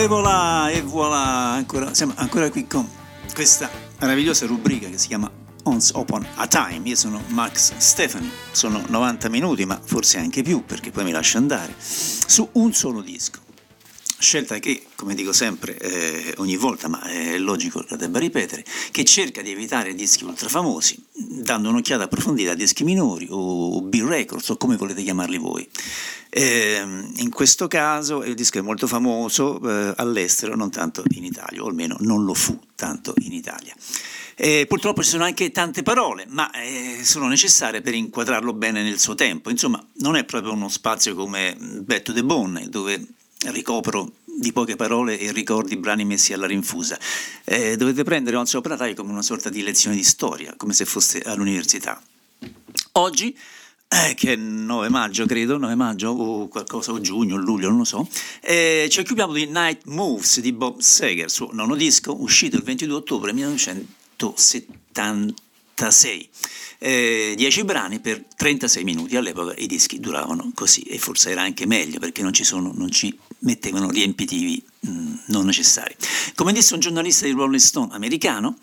[0.00, 2.88] E voilà, e voilà, ancora, siamo ancora qui con
[3.34, 3.68] questa
[3.98, 5.30] meravigliosa rubrica che si chiama
[5.64, 6.88] Once Upon a Time.
[6.88, 11.36] Io sono Max Stefani, sono 90 minuti, ma forse anche più perché poi mi lascio
[11.36, 13.49] andare, su un solo disco.
[14.20, 18.62] Scelta che, come dico sempre, eh, ogni volta, ma è logico che lo debba ripetere,
[18.90, 24.50] che cerca di evitare dischi ultra famosi, dando un'occhiata approfondita a dischi minori o B-records
[24.50, 25.66] o come volete chiamarli voi.
[26.28, 26.82] Eh,
[27.16, 31.68] in questo caso il disco è molto famoso eh, all'estero, non tanto in Italia, o
[31.68, 33.74] almeno non lo fu tanto in Italia.
[34.36, 38.98] Eh, purtroppo ci sono anche tante parole, ma eh, sono necessarie per inquadrarlo bene nel
[38.98, 39.48] suo tempo.
[39.48, 43.02] Insomma, non è proprio uno spazio come Back to the Bone, dove
[43.46, 46.98] ricopro di poche parole e ricordi brani messi alla rinfusa.
[47.44, 50.72] Eh, dovete prendere Once Upon a Time come una sorta di lezione di storia, come
[50.72, 52.02] se fosse all'università.
[52.92, 53.36] Oggi
[53.86, 57.76] eh, che è 9 maggio, credo, 9 maggio o qualcosa, o giugno, o luglio, non
[57.78, 58.08] lo so,
[58.40, 62.96] eh, ci occupiamo di Night Moves di Bob Seger, suo nono disco, uscito il 22
[62.96, 66.28] ottobre 1976.
[66.78, 71.66] Eh, 10 brani per 36 minuti, all'epoca i dischi duravano così e forse era anche
[71.66, 75.94] meglio perché non ci, sono, non ci mettevano riempitivi mh, mm, non necessari.
[76.34, 78.56] Come disse un giornalista di Rolling Stone americano,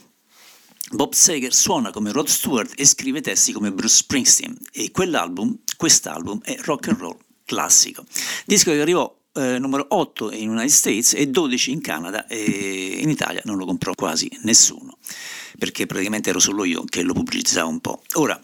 [0.91, 6.41] Bob Seger suona come Rod Stewart e scrive testi come Bruce Springsteen e quell'album, quest'album
[6.41, 8.05] è rock and roll classico.
[8.45, 13.09] Disco che arrivò eh, numero 8 in United States e 12 in Canada e in
[13.09, 14.97] Italia non lo comprò quasi nessuno
[15.57, 18.01] perché praticamente ero solo io che lo pubblicizzavo un po'.
[18.15, 18.41] Ora,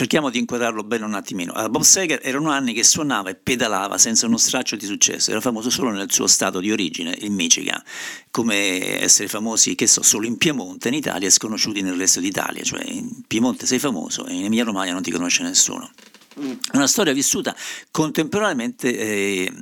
[0.00, 1.52] cerchiamo di inquadrarlo bene un attimino.
[1.52, 5.42] Allora, Bob Seger erano anni che suonava e pedalava senza uno straccio di successo, era
[5.42, 7.82] famoso solo nel suo stato di origine, il Michigan,
[8.30, 12.62] come essere famosi, che so, solo in Piemonte, in Italia e sconosciuti nel resto d'Italia,
[12.62, 15.90] cioè in Piemonte sei famoso e in Emilia Romagna non ti conosce nessuno.
[16.72, 17.54] Una storia vissuta
[17.90, 19.52] contemporaneamente eh,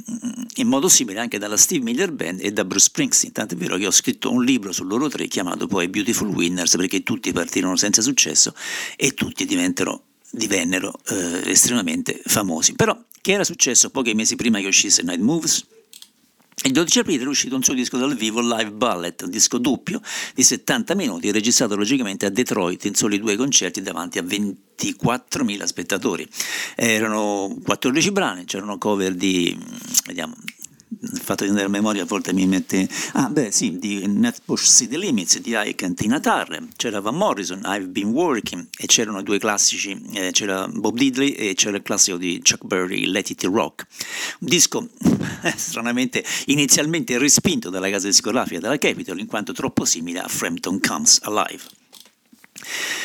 [0.56, 3.76] in modo simile anche dalla Steve Miller Band e da Bruce Springsteen, tanto è vero
[3.76, 7.74] che ho scritto un libro su loro tre chiamato poi Beautiful Winners perché tutti partirono
[7.74, 8.54] senza successo
[8.94, 12.74] e tutti divennero divennero eh, estremamente famosi.
[12.74, 15.66] Però che era successo pochi mesi prima che uscisse Night Moves?
[16.64, 20.00] Il 12 aprile è uscito un suo disco dal vivo, Live Ballet, un disco doppio
[20.34, 26.28] di 70 minuti, registrato logicamente a Detroit in soli due concerti davanti a 24.000 spettatori.
[26.74, 29.56] Erano 14 brani, c'erano cover di,
[30.06, 30.34] vediamo,
[31.00, 34.76] il fatto di andare a memoria a volte mi mette ah beh sì di Netbush
[34.76, 36.66] City Limits di Ike and Tina Turner.
[36.76, 41.54] C'era Van Morrison I've Been Working e c'erano due classici eh, c'era Bob Diddley e
[41.54, 43.86] c'era il classico di Chuck Berry Let It Rock.
[44.40, 44.88] Un disco
[45.56, 51.20] stranamente inizialmente respinto dalla casa discografica della Capitol in quanto troppo simile a Frampton Comes
[51.22, 51.77] Alive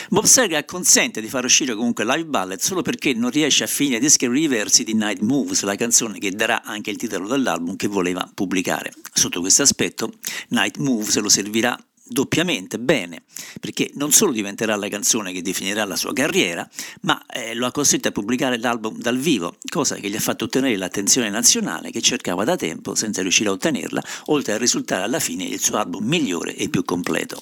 [0.09, 3.99] Bob Seger consente di far uscire comunque Live Ballet solo perché non riesce a finire
[3.99, 7.75] di scrivere i versi di Night Moves, la canzone che darà anche il titolo dell'album
[7.75, 8.91] che voleva pubblicare.
[9.13, 10.13] Sotto questo aspetto,
[10.49, 13.23] Night Moves lo servirà doppiamente bene,
[13.59, 16.67] perché non solo diventerà la canzone che definirà la sua carriera,
[17.01, 20.45] ma eh, lo ha costretto a pubblicare l'album dal vivo, cosa che gli ha fatto
[20.45, 25.19] ottenere l'attenzione nazionale che cercava da tempo senza riuscire a ottenerla, oltre a risultare alla
[25.19, 27.41] fine il suo album migliore e più completo.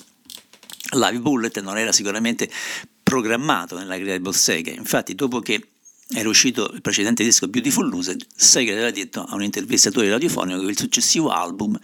[0.94, 2.50] Live Bullet non era sicuramente
[3.04, 5.68] programmato nella carriera di Bossega, infatti dopo che
[6.14, 10.72] era uscito il precedente disco Beautiful Loser, Seger aveva detto a un intervistatore radiofonico che
[10.72, 11.80] il successivo album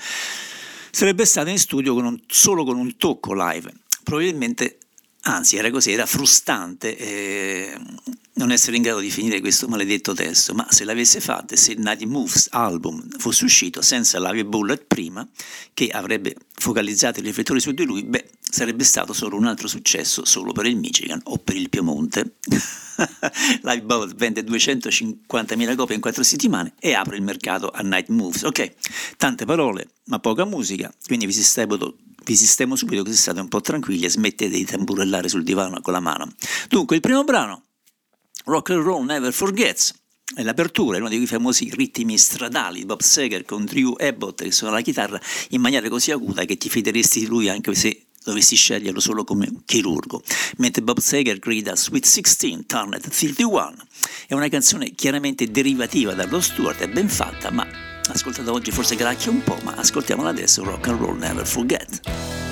[0.91, 3.71] sarebbe stato in studio con un, solo con un tocco live.
[4.03, 4.79] Probabilmente,
[5.27, 7.77] anzi era così, era frustrante eh,
[8.37, 11.79] non essere in grado di finire questo maledetto testo, ma se l'avesse fatta, se il
[11.79, 15.27] Night Moves album fosse uscito senza Live Bullet prima,
[15.73, 20.23] che avrebbe focalizzato i riflettori su di lui, beh, sarebbe stato solo un altro successo
[20.23, 22.35] solo per il Michigan o per il Piemonte.
[23.63, 28.43] Live Bullet vende 250.000 copie in 4 settimane e apre il mercato a Night Moves.
[28.43, 28.73] Ok,
[29.17, 31.75] tante parole, ma poca musica, quindi vi sistemo,
[32.27, 35.93] vi sistemo subito così state un po' tranquilli e smettete di tamburellare sul divano con
[35.93, 36.29] la mano.
[36.67, 37.63] Dunque, il primo brano
[38.45, 39.93] Rock and Roll Never Forgets
[40.35, 44.43] è l'apertura, è uno di quei famosi ritmi stradali di Bob Seger con Drew Abbott
[44.43, 45.19] che suona la chitarra
[45.51, 49.49] in maniera così acuta che ti fideresti di lui anche se dovessi sceglierlo solo come
[49.63, 50.21] chirurgo.
[50.57, 53.73] Mentre Bob Seger grida Sweet 16, Turnet 31.
[54.27, 59.31] È una canzone chiaramente derivativa dallo Stewart, è ben fatta, ma ascoltata oggi forse gracchia
[59.31, 62.46] un po', ma ascoltiamola adesso, Rock and Roll Never Forget.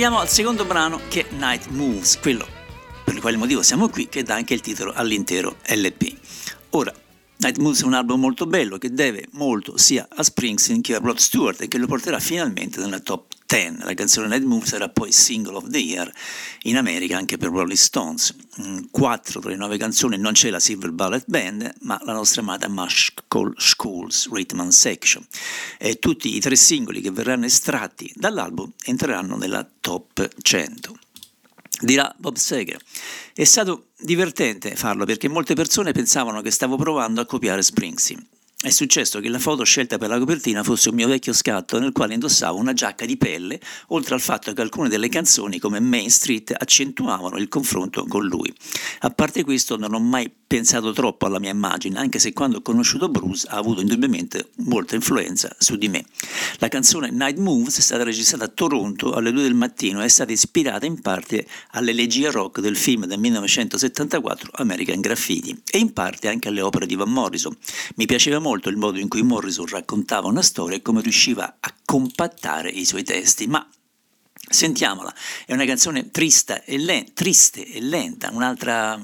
[0.00, 2.48] Arriviamo al secondo brano che è Night Moves, quello
[3.04, 6.16] per il quale motivo siamo qui, che dà anche il titolo all'intero LP.
[6.70, 6.90] Ora,
[7.36, 11.00] Night Moves è un album molto bello che deve molto sia a Springsteen che a
[11.00, 13.78] Rod Stewart e che lo porterà finalmente nella top 10.
[13.82, 16.08] La canzone Night Moves sarà poi single of the year
[16.62, 18.32] in America anche per Rolling Stones.
[18.60, 22.42] Mm, quattro tra le nove canzoni non c'è la Silver Ballet Band, ma la nostra
[22.42, 25.26] amata Mushkol Schools Rhythm Section.
[25.78, 30.98] E tutti i tre singoli che verranno estratti dall'album entreranno nella top 100
[31.80, 32.80] dirà Bob Seger.
[33.34, 38.24] È stato divertente farlo perché molte persone pensavano che stavo provando a copiare Springsteen.
[38.62, 41.92] È successo che la foto scelta per la copertina fosse un mio vecchio scatto nel
[41.92, 46.10] quale indossavo una giacca di pelle, oltre al fatto che alcune delle canzoni come Main
[46.10, 48.52] Street accentuavano il confronto con lui.
[48.98, 52.60] A parte questo non ho mai pensato troppo alla mia immagine, anche se quando ho
[52.60, 56.04] conosciuto Bruce ha avuto indubbiamente molta influenza su di me.
[56.58, 60.08] La canzone Night Moves è stata registrata a Toronto alle 2 del mattino e è
[60.08, 66.28] stata ispirata in parte all'elegia rock del film del 1974 American Graffiti e in parte
[66.28, 67.56] anche alle opere di Van Morrison.
[67.94, 71.74] Mi piaceva molto il modo in cui Morrison raccontava una storia e come riusciva a
[71.84, 73.66] compattare i suoi testi, ma
[74.52, 75.14] Sentiamola,
[75.46, 79.02] è una canzone triste e, lenta, triste e lenta, un'altra mm,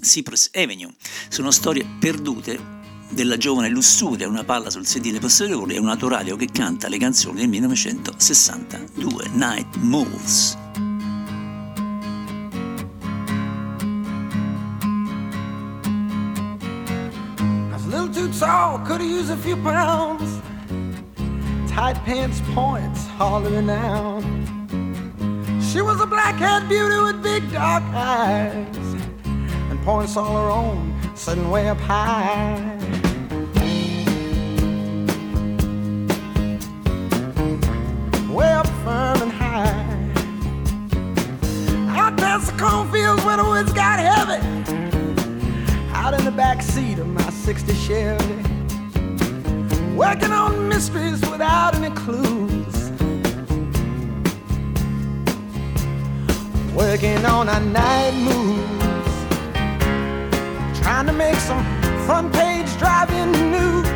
[0.00, 0.94] Cypress Avenue.
[1.28, 6.46] Sono storie perdute della giovane lussuria, una palla sul sedile posteriore e un autoradio che
[6.52, 10.56] canta le canzoni del 1962, Night Moves.
[18.14, 20.40] Too tall, could've used a few pounds.
[21.70, 24.22] Tight pants points, hollering out.
[25.62, 28.76] She was a black-haired beauty with big dark eyes
[29.70, 32.78] and points all her own, sitting way up high.
[38.30, 39.84] Way up firm and high.
[41.98, 44.40] Out past the cornfields where the woods got heavy.
[45.92, 48.34] Out in the back seat of my 60 Chevy.
[49.94, 52.74] Working on mysteries without any clues.
[56.74, 59.14] working on our night moves,
[60.80, 61.64] trying to make some
[62.06, 63.86] front page driving news,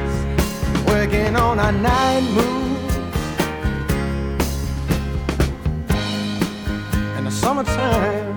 [0.86, 2.96] working on our night moves.
[7.16, 8.27] In the summertime.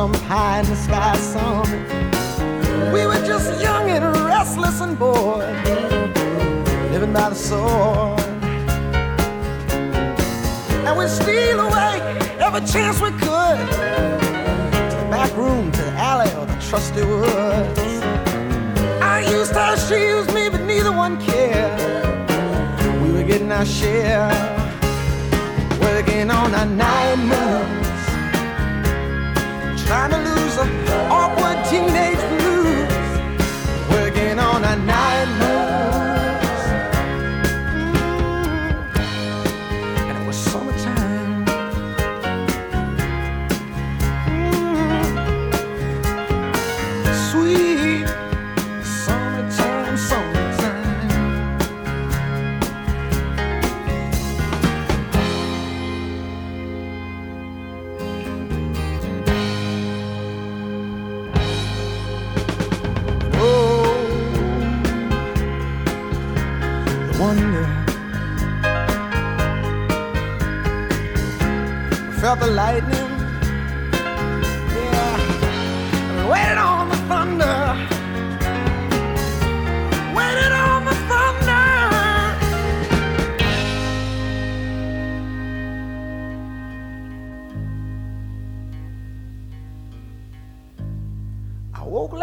[0.00, 2.90] Some high in the sky summit.
[2.90, 5.44] We were just young and restless and bored,
[6.90, 8.18] living by the sword.
[10.86, 11.94] And we'd steal away
[12.46, 13.60] every chance we could
[14.90, 17.92] to the back room, to the alley, or the trusty woods.
[19.14, 21.78] I used her, she used me, but neither one cared.
[23.02, 24.30] We were getting our share,
[25.82, 27.89] working on our night
[29.90, 30.68] trying to lose an
[31.10, 32.19] awkward teenage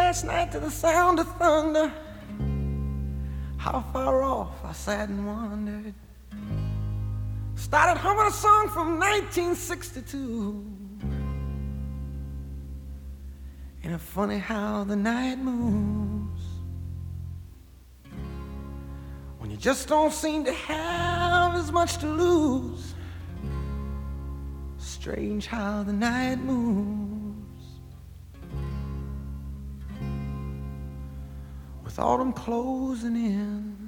[0.07, 1.91] last night to the sound of thunder.
[3.57, 5.93] How far off I sat and wondered.
[7.55, 10.65] Started humming a song from 1962.
[13.83, 16.41] Ain't it funny how the night moves?
[19.39, 22.95] When you just don't seem to have as much to lose.
[24.77, 27.16] Strange how the night moves.
[31.97, 33.86] With autumn closing in.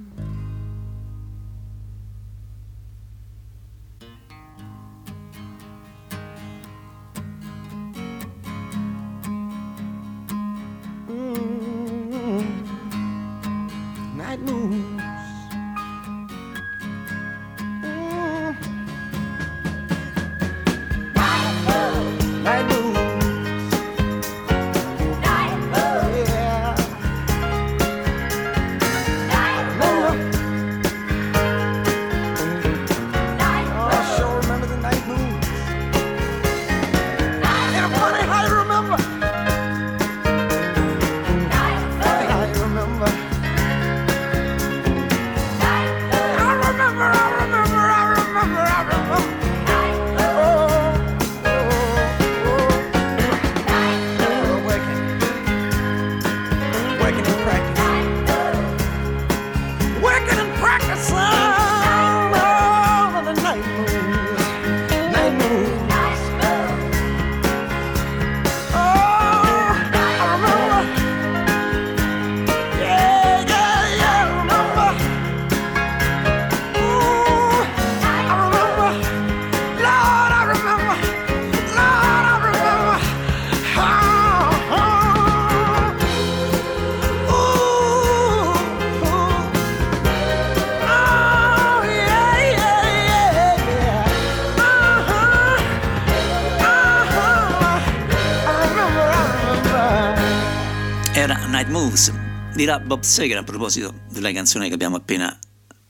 [102.60, 105.34] Dirà Bob Seger a proposito della canzone che abbiamo appena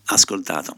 [0.04, 0.76] ascoltato.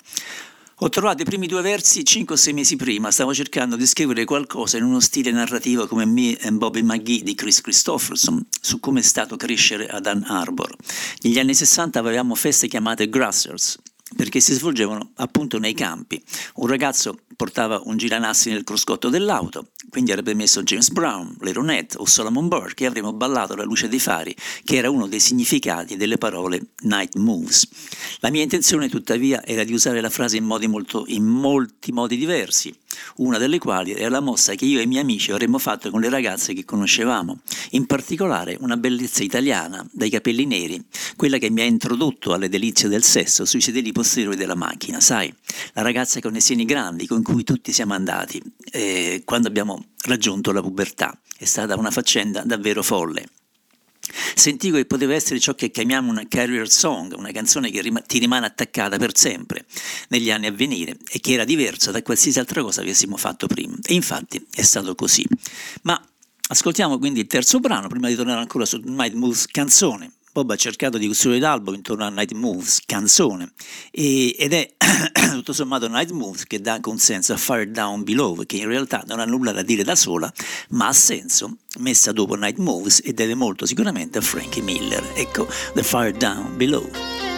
[0.77, 4.25] Ho trovato i primi due versi 5 o 6 mesi prima, stavo cercando di scrivere
[4.25, 9.01] qualcosa in uno stile narrativo come Me and Bobby McGee di Chris Christopherson, su come
[9.01, 10.75] è stato crescere ad Ann Arbor.
[11.21, 13.79] Negli anni 60 avevamo feste chiamate Grassers,
[14.17, 16.23] perché si svolgevano appunto nei campi.
[16.57, 22.07] Un ragazzo portava un giranassi nel cruscotto dell'auto, quindi avrebbe messo James Brown, Leronette o
[22.07, 26.19] Solomon Burke e avremmo ballato alla luce dei fari, che era uno dei significati delle
[26.19, 27.69] parole Night Moves.
[28.21, 32.17] La mia intenzione tuttavia era di usare la frase in, modi molto, in molti modi
[32.17, 32.75] diversi,
[33.17, 36.01] una delle quali era la mossa che io e i miei amici avremmo fatto con
[36.01, 40.83] le ragazze che conoscevamo, in particolare una bellezza italiana, dai capelli neri,
[41.17, 45.33] quella che mi ha introdotto alle delizie del sesso sui sedili posteriori della macchina, sai,
[45.75, 50.53] la ragazza con i seni grandi con cui tutti siamo andati eh, quando abbiamo raggiunto
[50.53, 51.17] la pubertà.
[51.37, 53.27] È stata una faccenda davvero folle.
[54.35, 58.19] Sentivo che poteva essere ciò che chiamiamo una carrier song, una canzone che rim- ti
[58.19, 59.65] rimane attaccata per sempre
[60.09, 63.47] negli anni a venire e che era diversa da qualsiasi altra cosa che avessimo fatto
[63.47, 63.77] prima.
[63.83, 65.25] E infatti è stato così.
[65.83, 66.01] Ma
[66.49, 70.13] ascoltiamo quindi il terzo brano prima di tornare ancora su Night Moves canzone.
[70.33, 73.53] Bob ha cercato di costruire l'album intorno a Night Moves, canzone,
[73.91, 74.75] e, ed è
[75.31, 78.67] tutto sommato Night Moves che dà anche un senso a Fire Down Below, che in
[78.67, 80.33] realtà non ha nulla da dire da sola,
[80.71, 85.05] ma ha senso messa dopo Night Moves e deve molto sicuramente a Frankie Miller.
[85.15, 87.32] Ecco, The Fire Down Below.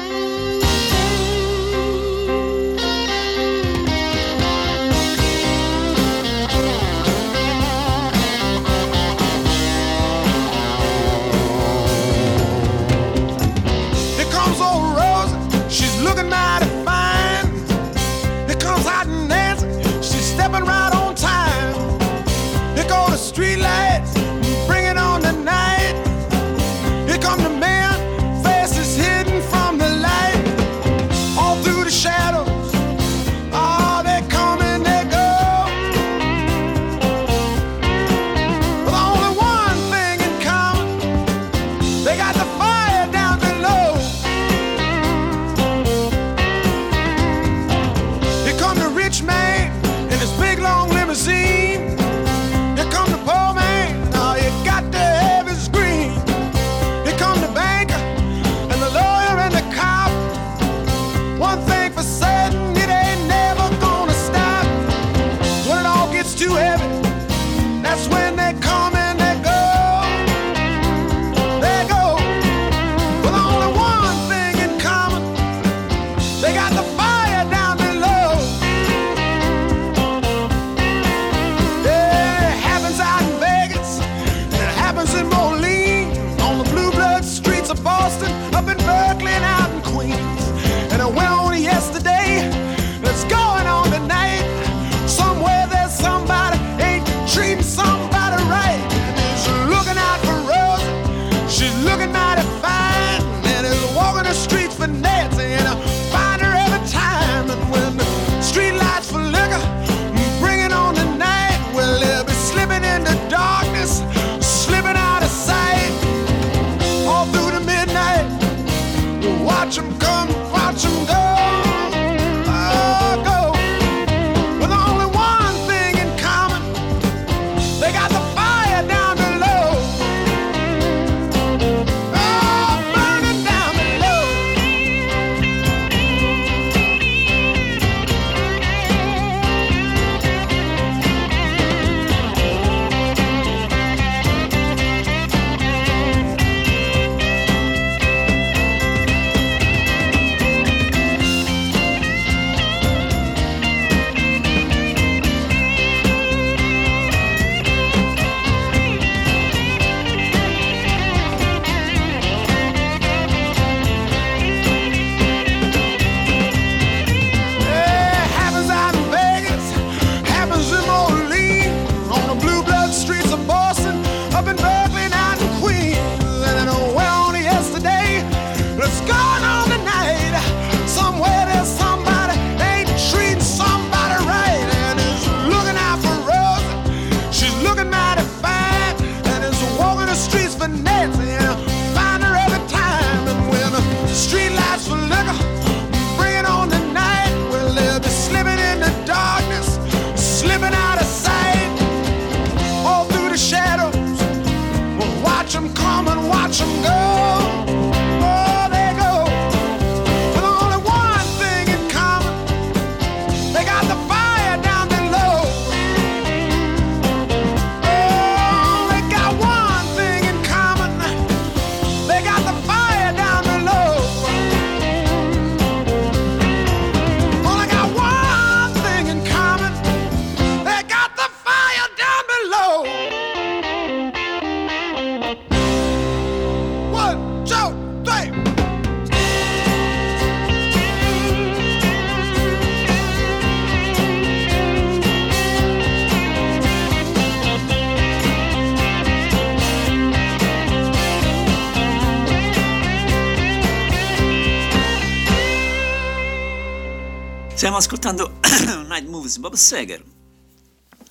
[257.64, 258.40] Stiamo ascoltando
[258.88, 260.04] Night Moves Bob Seger.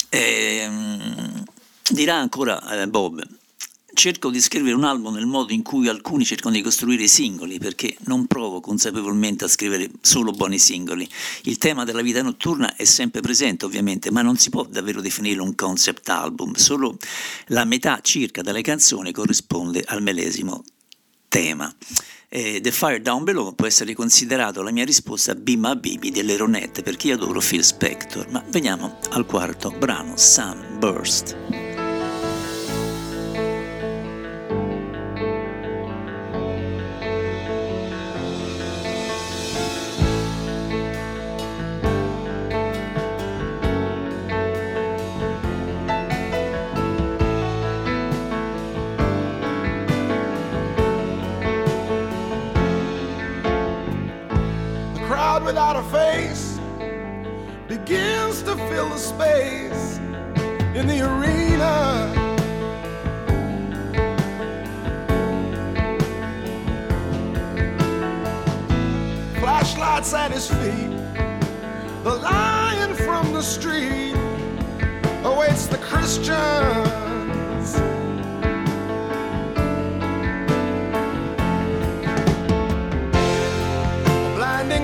[0.08, 1.44] E, um,
[1.90, 3.28] dirà ancora eh, Bob,
[3.92, 7.58] cerco di scrivere un album nel modo in cui alcuni cercano di costruire i singoli,
[7.58, 11.10] perché non provo consapevolmente a scrivere solo buoni singoli.
[11.46, 15.42] Il tema della vita notturna è sempre presente, ovviamente, ma non si può davvero definire
[15.42, 17.00] un concept album, solo
[17.48, 20.64] la metà circa delle canzoni corrisponde al medesimo
[21.30, 21.76] tema.
[22.36, 26.10] Eh, The Fire Down Below può essere considerato la mia risposta a Be My Baby
[26.10, 31.73] delle Ronette perché io adoro Phil Spector, ma veniamo al quarto brano, Sunburst.
[70.04, 74.16] Flashlights at his feet, the lion from the street
[75.24, 76.34] awaits the Christian.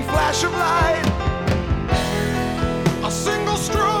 [0.04, 1.06] flash of light.
[3.04, 3.99] A single strobe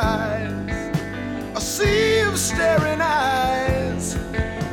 [0.00, 0.50] rise
[1.60, 4.16] sea of staring eyes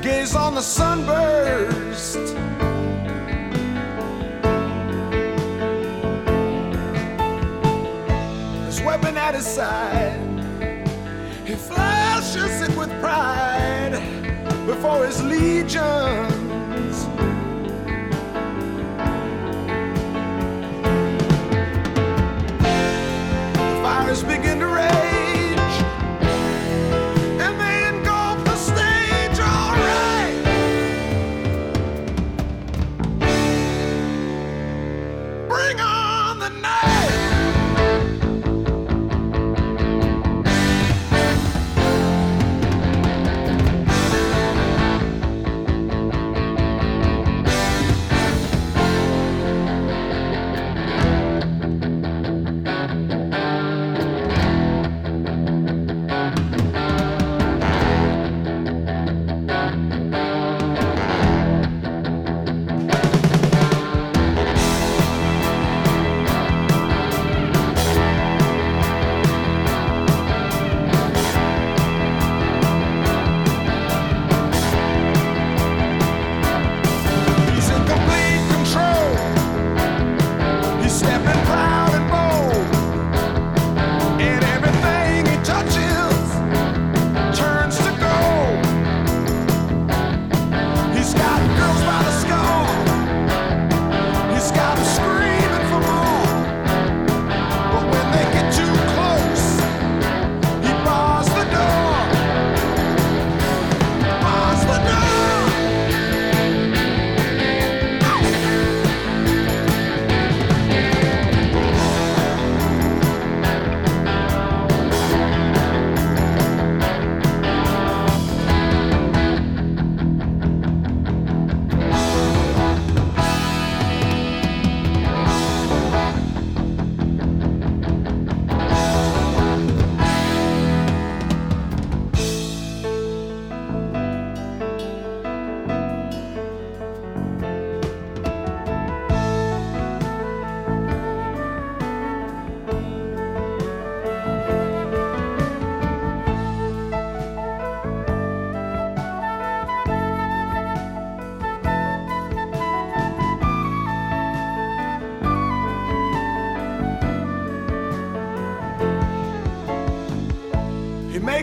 [0.02, 2.18] gaze on the sunburst.
[8.66, 10.20] His weapon at his side,
[11.46, 14.02] he flashes it with pride
[14.66, 16.37] before his legions.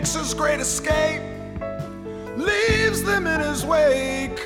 [0.05, 1.23] makes his great escape,
[2.37, 4.39] leaves them in his wake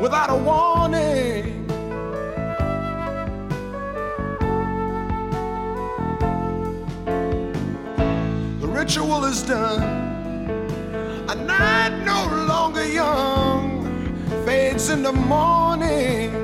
[0.00, 1.66] without a warning.
[8.60, 9.82] The ritual is done,
[11.28, 14.14] a night no longer young
[14.46, 16.43] fades in the morning.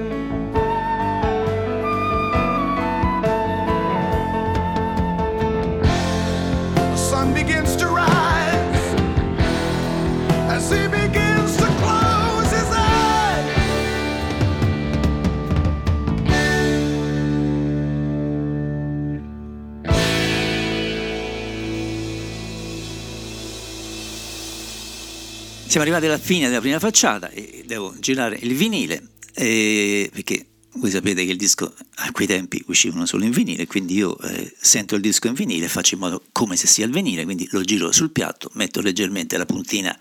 [25.70, 30.90] Siamo arrivati alla fine della prima facciata e devo girare il vinile eh, perché voi
[30.90, 34.96] sapete che il disco a quei tempi uscivano solo in vinile, quindi io eh, sento
[34.96, 37.92] il disco in vinile, faccio in modo come se sia il vinile, quindi lo giro
[37.92, 39.96] sul piatto, metto leggermente la puntina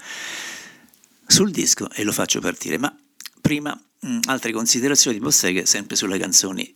[1.28, 2.80] sul disco e lo faccio partire.
[2.80, 2.92] Ma
[3.40, 6.76] prima mh, altre considerazioni di Bosseghe sempre sulle canzoni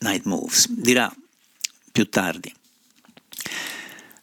[0.00, 0.70] Night Moves.
[0.72, 1.10] Dirà
[1.90, 2.52] più tardi.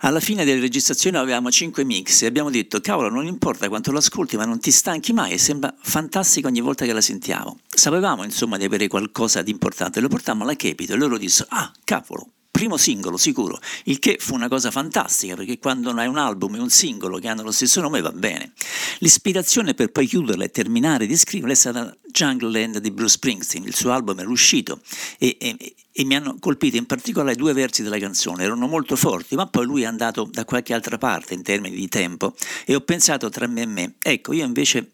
[0.06, 4.00] Alla fine delle registrazioni avevamo 5 mix e abbiamo detto cavolo non importa quanto lo
[4.00, 7.60] ascolti ma non ti stanchi mai e sembra fantastico ogni volta che la sentiamo.
[7.70, 11.72] Sapevamo insomma di avere qualcosa di importante, lo portammo alla Capitol e loro dissero ah
[11.86, 16.54] cavolo primo singolo sicuro, il che fu una cosa fantastica perché quando hai un album
[16.54, 18.52] e un singolo che hanno lo stesso nome va bene.
[19.00, 23.64] L'ispirazione per poi chiuderla e terminare di scriverla è stata Jungle Land di Bruce Springsteen,
[23.64, 24.82] il suo album era uscito
[25.18, 29.34] e, e, e mi hanno colpito in particolare due versi della canzone, erano molto forti,
[29.34, 32.36] ma poi lui è andato da qualche altra parte in termini di tempo
[32.66, 34.92] e ho pensato tra me e me, ecco io invece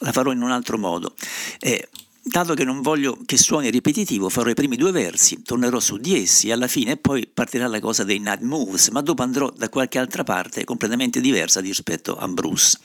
[0.00, 1.14] la farò in un altro modo.
[1.58, 1.88] Eh,
[2.24, 6.22] Dato che non voglio che suoni ripetitivo, farò i primi due versi, tornerò su di
[6.22, 9.68] essi e alla fine poi partirà la cosa dei night moves, ma dopo andrò da
[9.68, 12.78] qualche altra parte completamente diversa rispetto a Bruce.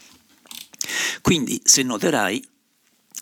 [1.22, 2.44] Quindi, se noterai,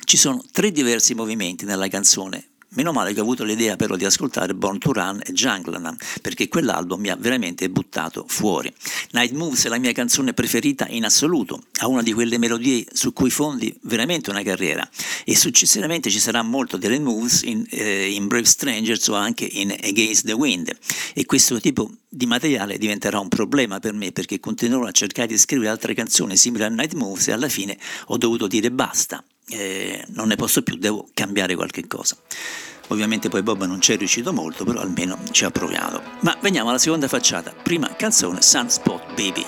[0.06, 2.52] ci sono tre diversi movimenti nella canzone.
[2.70, 6.50] Meno male che ho avuto l'idea però di ascoltare Born to Run e Jungleman, perché
[6.50, 8.74] quell'album mi ha veramente buttato fuori.
[9.12, 13.14] Night Moves è la mia canzone preferita in assoluto, ha una di quelle melodie su
[13.14, 14.88] cui fondi veramente una carriera
[15.26, 19.72] e successivamente ci sarà molto delle moves in, eh, in Brave Strangers o anche in
[19.72, 20.72] Against the Wind
[21.14, 25.38] e questo tipo di materiale diventerà un problema per me perché continuerò a cercare di
[25.38, 30.04] scrivere altre canzoni simili a Night Moves e alla fine ho dovuto dire basta eh,
[30.10, 32.16] non ne posso più, devo cambiare qualche cosa.
[32.90, 36.02] Ovviamente poi Bob non ci è riuscito molto, però almeno ci ha provato.
[36.22, 37.52] Ma veniamo alla seconda facciata.
[37.52, 39.46] Prima canzone Sunspot Baby.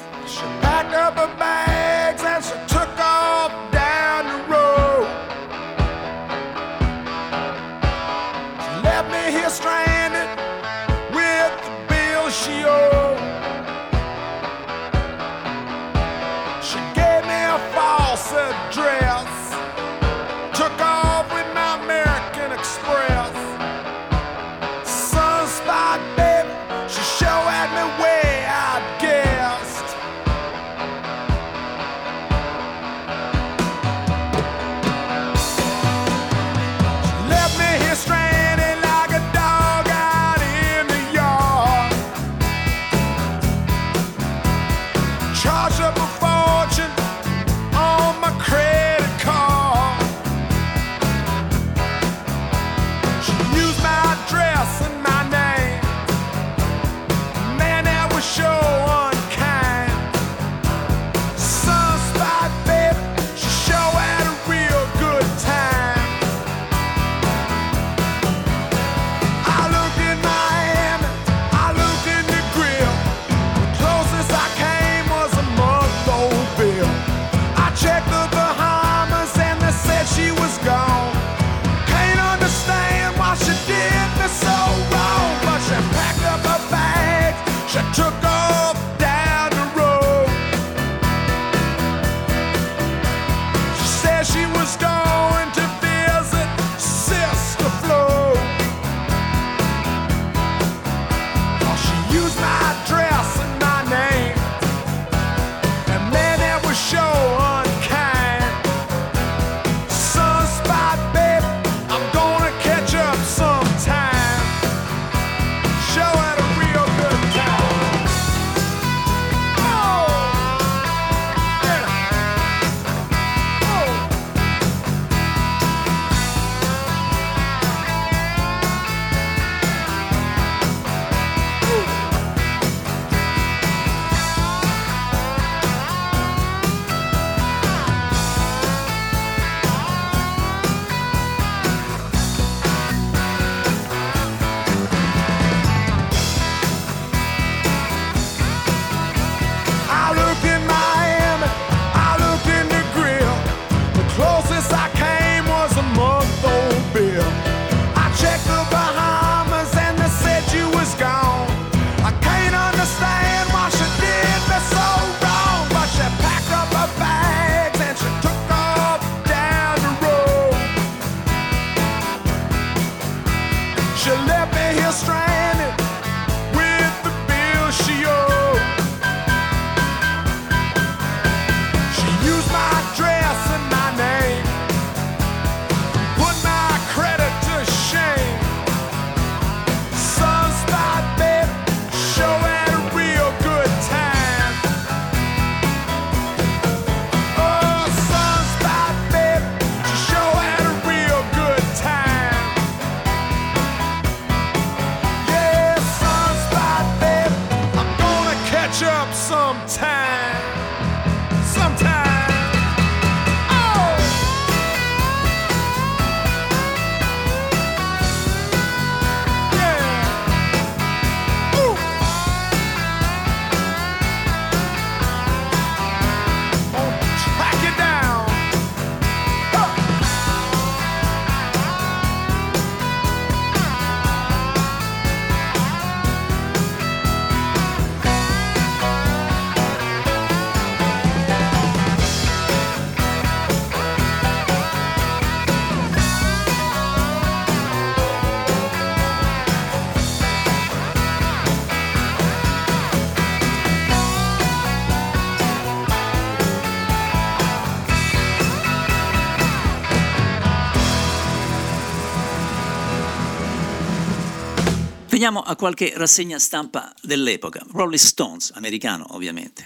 [265.17, 267.65] Veniamo a qualche rassegna stampa dell'epoca.
[267.71, 269.65] Rolling Stones, americano ovviamente.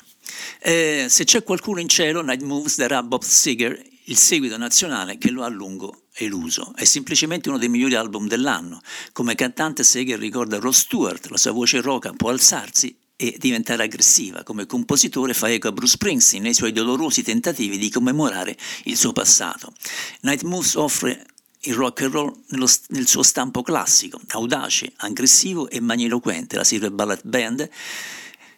[0.61, 5.29] Eh, se c'è qualcuno in cielo, Night Moves darà Bob Seger il seguito nazionale che
[5.29, 6.71] lo ha a lungo eluso.
[6.73, 8.79] È semplicemente uno dei migliori album dell'anno.
[9.11, 14.43] Come cantante Seger ricorda Ross Stewart, la sua voce roca può alzarsi e diventare aggressiva.
[14.43, 19.11] Come compositore fa eco a Bruce Springsteen nei suoi dolorosi tentativi di commemorare il suo
[19.11, 19.73] passato.
[20.21, 21.25] Night Moves offre
[21.61, 26.55] il rock and roll nello, nel suo stampo classico, audace, aggressivo e magniloquente.
[26.55, 27.69] La Silver Ballet Band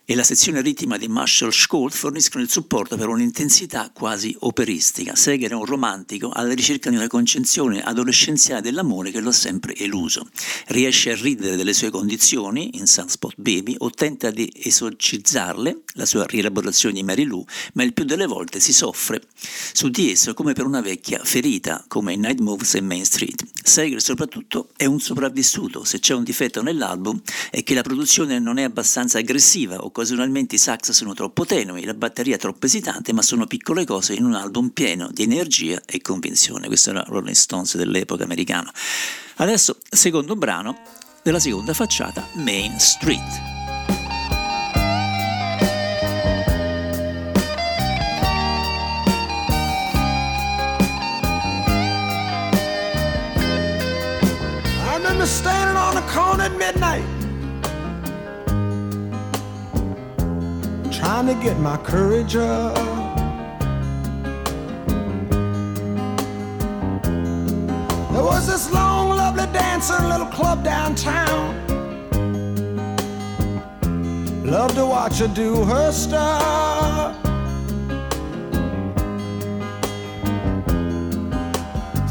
[0.05, 5.15] e la sezione ritmica di Marshall Scholt forniscono il supporto per un'intensità quasi operistica.
[5.15, 9.75] Seger è un romantico alla ricerca di una concezione adolescenziale dell'amore che lo ha sempre
[9.77, 10.27] eluso.
[10.67, 16.25] Riesce a ridere delle sue condizioni in Sunspot Baby o tenta di esorcizzarle, la sua
[16.25, 20.51] rielaborazione di Mary Lou, ma il più delle volte si soffre su di esso come
[20.51, 23.41] per una vecchia ferita, come in Night Moves e Main Street.
[23.63, 28.57] Seger soprattutto è un sopravvissuto, se c'è un difetto nell'album è che la produzione non
[28.57, 33.21] è abbastanza aggressiva o occasionalmente i sax sono troppo tenui, la batteria troppo esitante, ma
[33.21, 36.65] sono piccole cose in un album pieno di energia e convinzione.
[36.65, 38.73] Questo era Rolling Stones dell'epoca americana.
[39.35, 40.79] Adesso, secondo brano
[41.21, 43.51] della seconda facciata, Main Street.
[55.25, 57.22] standing on the corner at midnight
[61.03, 62.75] trying to get my courage up.
[68.13, 71.45] There was this long, lovely dancer in a little club downtown.
[74.45, 77.21] Love to watch her do her stuff.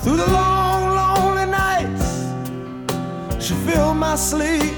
[0.03, 2.07] Through the long, lonely nights,
[3.43, 4.75] she filled my sleep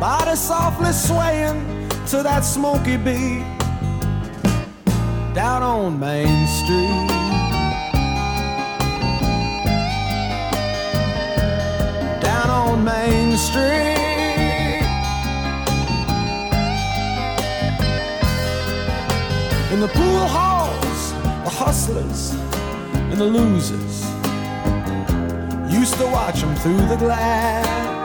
[0.00, 3.44] body softly swaying to that smoky beat
[5.34, 7.08] down on Main Street.
[12.20, 13.96] Down on Main Street.
[19.72, 21.12] In the pool halls,
[21.44, 22.32] the hustlers
[23.10, 24.04] and the losers
[25.70, 27.95] used to watch them through the glass.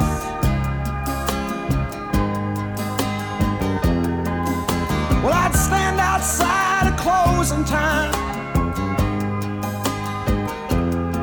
[5.24, 8.12] Well, I'd stand outside at closing time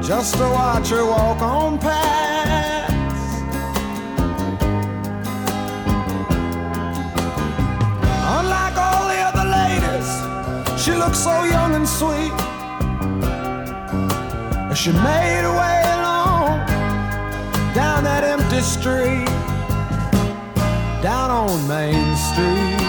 [0.00, 2.92] just to watch her walk on past.
[8.38, 12.32] Unlike all the other ladies, she looked so young and sweet.
[14.70, 16.64] As she made her way along
[17.74, 19.26] down that empty street,
[21.02, 22.87] down on Main Street.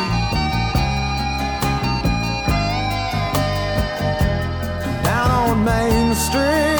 [5.70, 6.79] Main Street.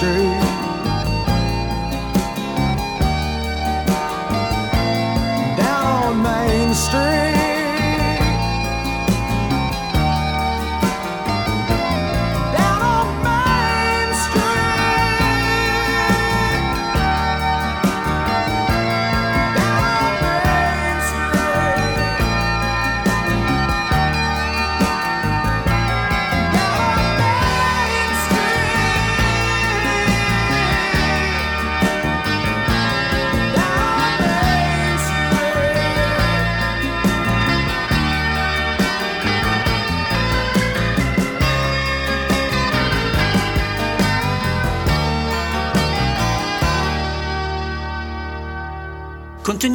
[0.00, 0.24] astray.
[5.56, 7.29] Down on Main Street.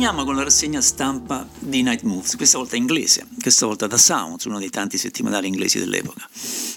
[0.06, 4.46] Continuiamo con la rassegna stampa di Night Moves, questa volta inglese, questa volta da Sounds,
[4.46, 6.30] uno dei tanti settimanali inglesi dell'epoca,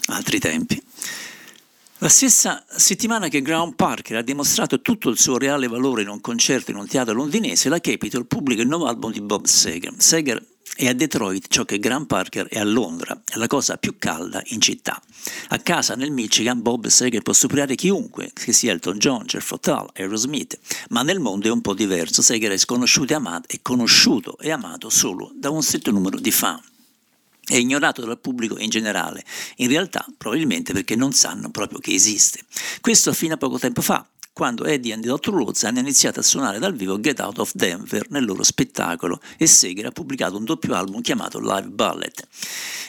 [0.07, 0.81] altri tempi.
[1.99, 6.19] La stessa settimana che Graham Parker ha dimostrato tutto il suo reale valore in un
[6.21, 9.93] concerto in un teatro londinese, la Capitol pubblica il nuovo album di Bob Seger.
[9.97, 10.43] Seger
[10.75, 14.61] è a Detroit ciò che Graham Parker è a Londra, la cosa più calda in
[14.61, 15.01] città.
[15.49, 19.89] A casa nel Michigan Bob Seger può superare chiunque, che sia Elton John, Jeff Fotal,
[19.93, 20.57] Aerosmith,
[20.89, 22.21] ma nel mondo è un po' diverso.
[22.21, 26.31] Seger è sconosciuto e amato, è conosciuto e amato solo da un stretto numero di
[26.31, 26.61] fan
[27.49, 32.41] è ignorato dal pubblico in generale, in realtà probabilmente perché non sanno proprio che esiste.
[32.79, 34.07] Questo fino a poco tempo fa,
[34.39, 35.33] quando Eddie and the Dr.
[35.33, 39.45] Rhodes hanno iniziato a suonare dal vivo Get Out of Denver nel loro spettacolo e
[39.47, 42.25] Seger ha pubblicato un doppio album chiamato Live Ballet.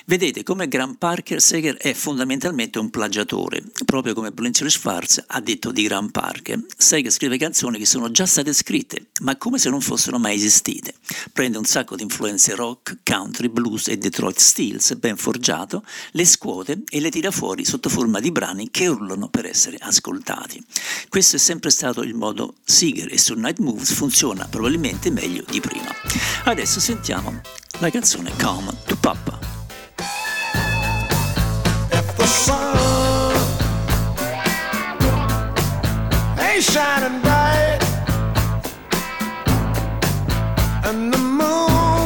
[0.04, 5.72] Vedete come Graham Parker Seger è fondamentalmente un plagiatore, proprio come Blanchard Schwartz ha detto
[5.72, 6.64] di Graham Parker.
[6.76, 10.94] Seger scrive canzoni che sono già state scritte, ma come se non fossero mai esistite.
[11.32, 15.82] Prende un sacco di influenze rock, country, blues e Detroit Steels ben forgiato,
[16.12, 20.64] le scuote e le tira fuori sotto forma di brani che urlano per essere ascoltati.
[21.08, 25.60] Questo è sempre stato il modo Seeger e su Night Moves funziona probabilmente meglio di
[25.60, 25.90] prima.
[26.44, 27.40] Adesso sentiamo
[27.78, 29.38] la canzone Come to Papa.
[36.60, 37.82] Shining bright
[40.84, 41.99] and the moon,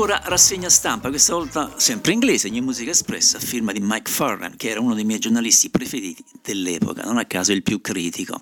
[0.00, 4.56] Ancora rassegna stampa, questa volta sempre inglese, New Music Express, a firma di Mike Farran,
[4.56, 8.40] che era uno dei miei giornalisti preferiti dell'epoca, non a caso il più critico.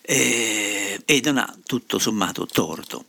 [0.00, 3.04] E, e non ha tutto sommato torto.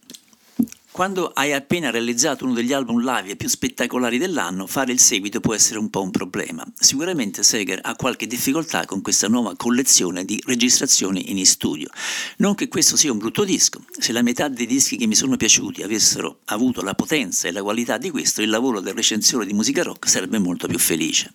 [0.98, 5.54] Quando hai appena realizzato uno degli album live più spettacolari dell'anno, fare il seguito può
[5.54, 6.66] essere un po' un problema.
[6.74, 11.88] Sicuramente Seger ha qualche difficoltà con questa nuova collezione di registrazioni in studio.
[12.38, 15.38] Non che questo sia un brutto disco, se la metà dei dischi che mi sono
[15.38, 19.54] piaciuti avessero avuto la potenza e la qualità di questo, il lavoro del recensore di
[19.54, 21.32] musica rock sarebbe molto più felice.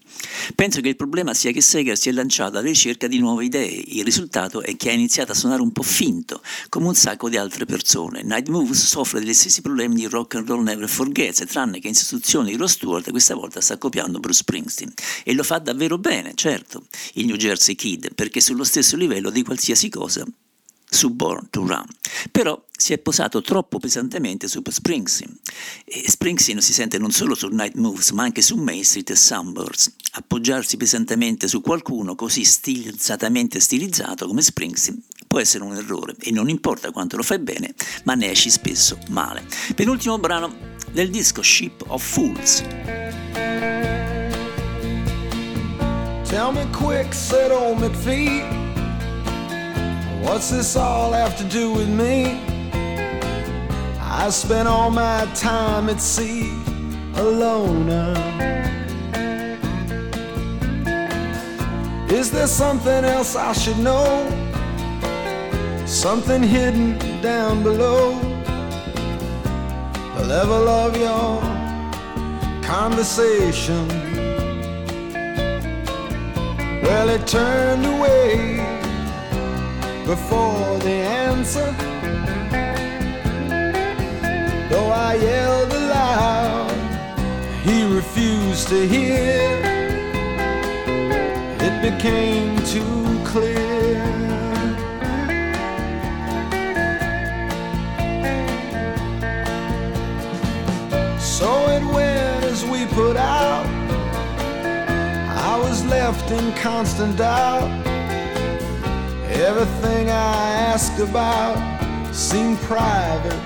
[0.56, 3.84] Penso che il problema sia che Seger si è lanciato alla ricerca di nuove idee,
[3.86, 7.36] il risultato è che ha iniziato a suonare un po' finto, come un sacco di
[7.36, 8.24] altre persone.
[8.24, 11.94] Night Moves soffre degli stessi problemi di Rock and Roll Never Forgets, tranne che in
[11.94, 14.92] sostituzione di Ross Stewart questa volta sta copiando Bruce Springsteen.
[15.24, 19.42] E lo fa davvero bene, certo, il New Jersey Kid, perché sullo stesso livello di
[19.42, 20.24] qualsiasi cosa
[20.88, 21.86] su Born to Run,
[22.30, 25.38] però si è posato troppo pesantemente su Springsteen
[25.84, 29.16] e Springsteen si sente non solo su Night Moves ma anche su Main Street e
[29.16, 29.94] Sunburst.
[30.12, 36.50] Appoggiarsi pesantemente su qualcuno così stilizzatamente stilizzato come Springsteen può essere un errore e non
[36.50, 37.72] importa quanto lo fai bene,
[38.04, 39.42] ma ne esci spesso male.
[39.74, 40.54] Penultimo brano
[40.90, 42.62] del disco Ship of Fools.
[46.28, 48.42] Tell me quick, said old McPhee.
[50.20, 52.38] What's this all have to do with me?
[53.98, 56.52] I spent all my time at sea
[57.14, 57.88] alone.
[62.10, 64.41] Is there something else I should know?
[65.92, 68.18] Something hidden down below
[70.16, 71.40] the level of your
[72.62, 73.86] conversation.
[76.82, 78.56] Well, it turned away
[80.06, 80.96] before the
[81.28, 81.70] answer.
[84.70, 86.72] Though I yelled aloud,
[87.62, 89.60] he refused to hear.
[91.60, 93.01] It became too
[105.92, 107.70] left in constant doubt.
[109.50, 110.36] Everything I
[110.70, 111.56] asked about
[112.14, 113.42] seemed private.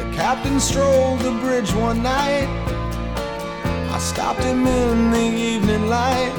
[0.00, 2.48] The captain strolled the bridge one night.
[3.96, 6.34] I stopped him in the evening light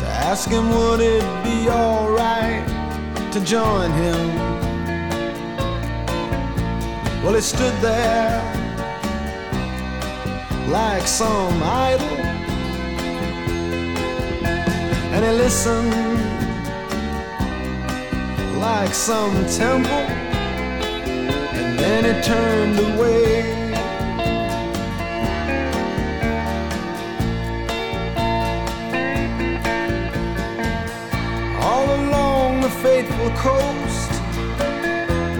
[0.00, 2.64] to ask him would it be alright
[3.32, 4.22] to join him.
[7.22, 8.51] Well, he stood there
[10.72, 12.16] like some idol,
[15.12, 15.92] and he listened
[18.58, 20.06] like some temple,
[21.60, 23.52] and then he turned away.
[31.60, 34.10] All along the faithful coast,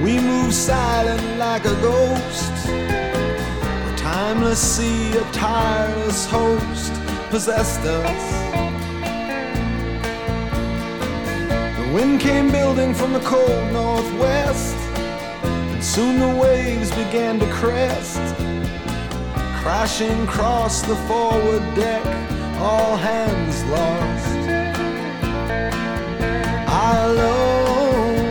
[0.05, 2.32] we move silent like a ghost.
[4.33, 6.93] Timeless sea, a tireless host,
[7.29, 8.25] possessed us.
[11.77, 14.75] The wind came building from the cold northwest,
[15.45, 18.23] and soon the waves began to crest.
[19.61, 22.03] Crashing across the forward deck,
[22.57, 24.39] all hands lost.
[26.89, 28.23] I alone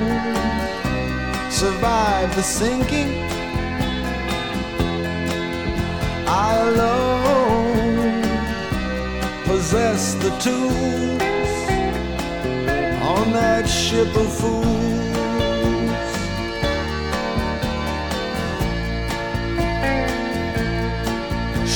[1.52, 3.41] survived the sinking.
[6.52, 8.22] Alone
[9.46, 11.22] possess the tools
[13.16, 14.66] on that ship of fools.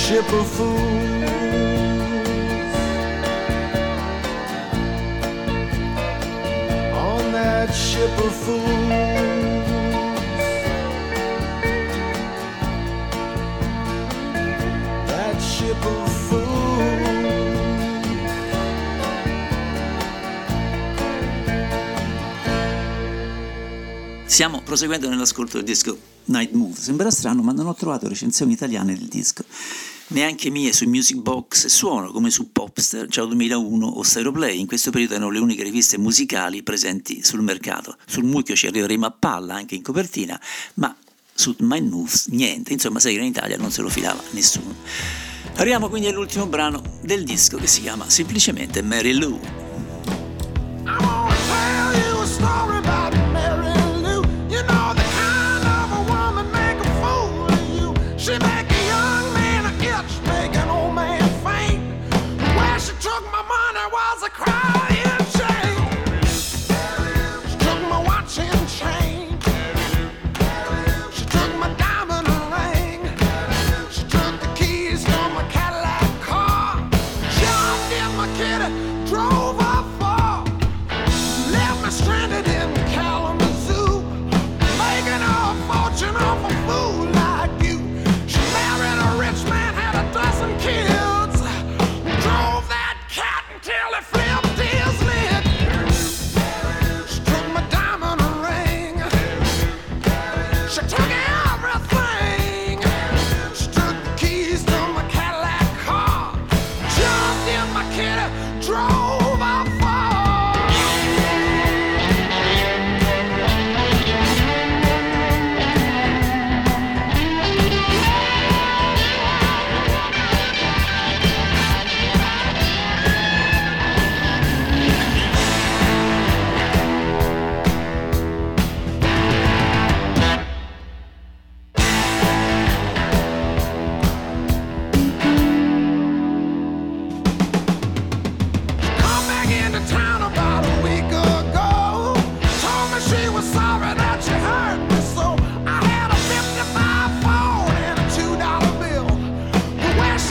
[0.02, 1.16] Ship of fools.
[7.12, 9.35] On that ship of fools.
[24.36, 26.78] Stiamo proseguendo nell'ascolto del disco Night Move.
[26.78, 29.46] Sembra strano, ma non ho trovato recensioni italiane del disco.
[30.08, 34.60] Neanche mie su Music Box suono come su Popster, Ciao 2001 o Styroplay.
[34.60, 37.96] In questo periodo erano le uniche riviste musicali presenti sul mercato.
[38.06, 40.38] Sul mucchio ci arriveremo a palla anche in copertina,
[40.74, 40.94] ma
[41.34, 42.74] su Mind Moves niente.
[42.74, 44.76] Insomma, sai che in Italia non se lo filava nessuno.
[45.56, 49.40] Arriviamo quindi all'ultimo brano del disco che si chiama semplicemente Mary Lou.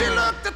[0.05, 0.54] she looked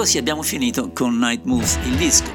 [0.00, 2.32] così abbiamo finito con Night Moves, il disco.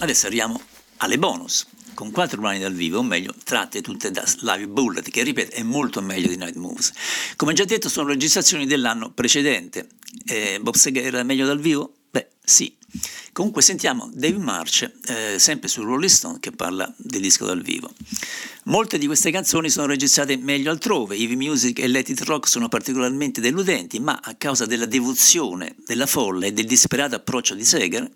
[0.00, 0.60] Adesso arriviamo
[0.96, 5.22] alle bonus, con quattro brani dal vivo, o meglio, tratte tutte da Live Bullet, che
[5.22, 6.90] ripeto è molto meglio di Night Moves.
[7.36, 9.86] Come già detto, sono registrazioni dell'anno precedente.
[10.26, 11.92] Eh, Bob Seger era meglio dal vivo?
[12.44, 12.72] Sì.
[13.32, 17.92] Comunque sentiamo Dave March, eh, sempre su Rolling Stone, che parla del disco dal vivo.
[18.64, 22.68] Molte di queste canzoni sono registrate meglio altrove, Heavy Music e Let It Rock sono
[22.68, 28.08] particolarmente deludenti, ma a causa della devozione, della folla e del disperato approccio di Seger,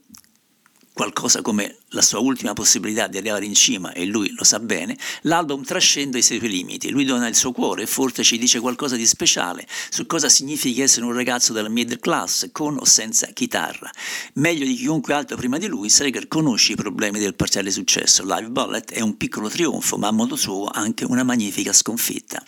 [0.99, 4.99] qualcosa come la sua ultima possibilità di arrivare in cima e lui lo sa bene,
[5.23, 8.97] l'album trascende i suoi limiti, lui dona il suo cuore e forse ci dice qualcosa
[8.97, 13.89] di speciale su cosa significa essere un ragazzo della middle class con o senza chitarra.
[14.35, 18.51] Meglio di chiunque altro prima di lui, Seger conosce i problemi del parziale successo, Live
[18.51, 22.43] Bullet è un piccolo trionfo ma a modo suo anche una magnifica sconfitta.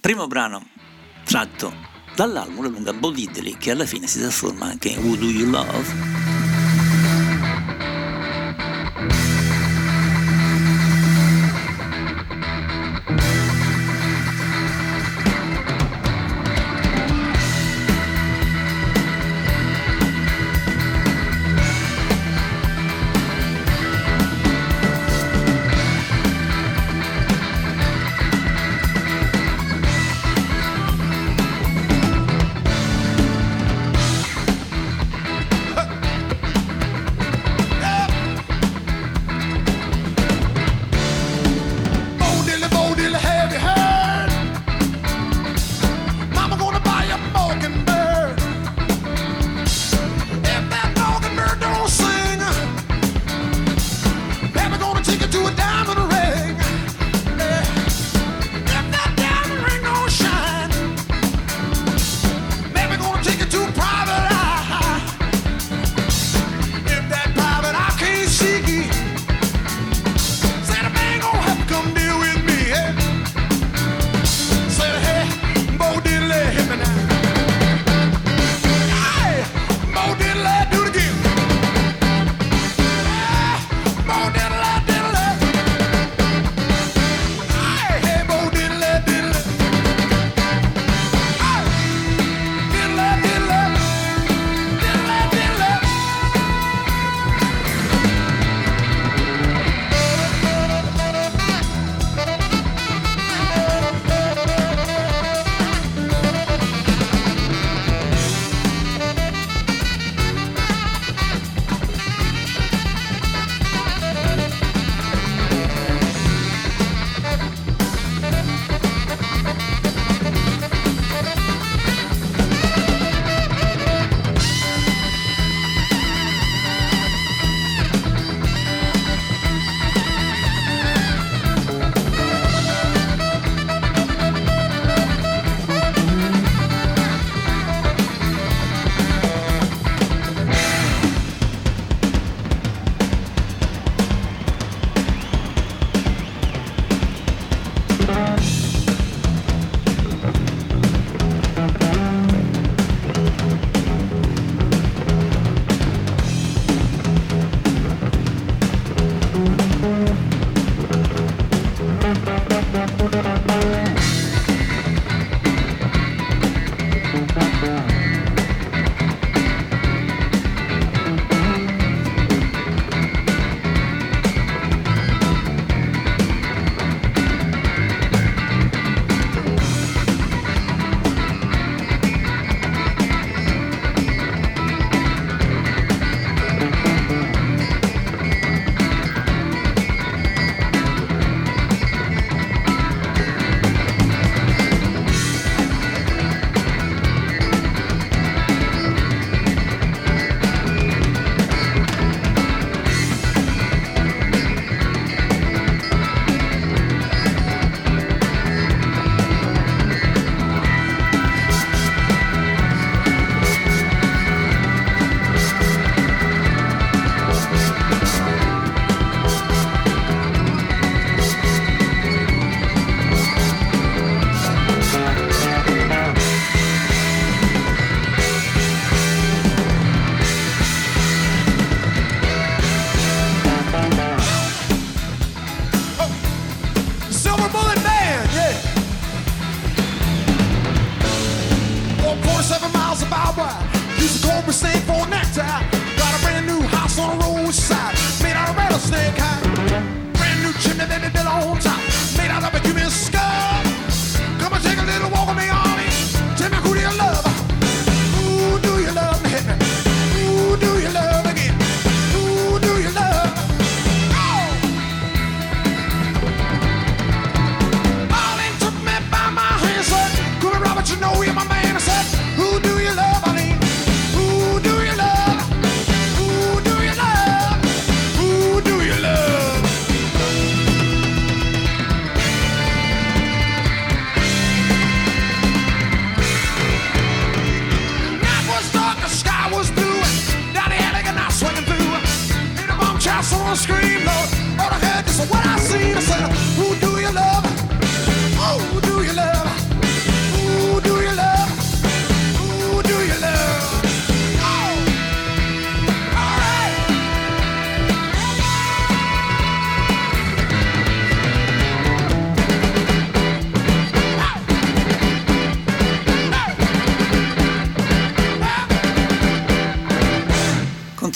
[0.00, 0.66] Primo brano
[1.24, 1.72] tratto
[2.16, 5.48] dall'album La lunga Bo Diddley che alla fine si trasforma anche in Who Do You
[5.48, 6.43] Love?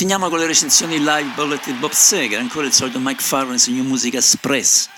[0.09, 3.71] Continuiamo con le recensioni live Bullet di Bob Seger, ancora il solito Mike Farron su
[3.75, 4.89] New Music Express.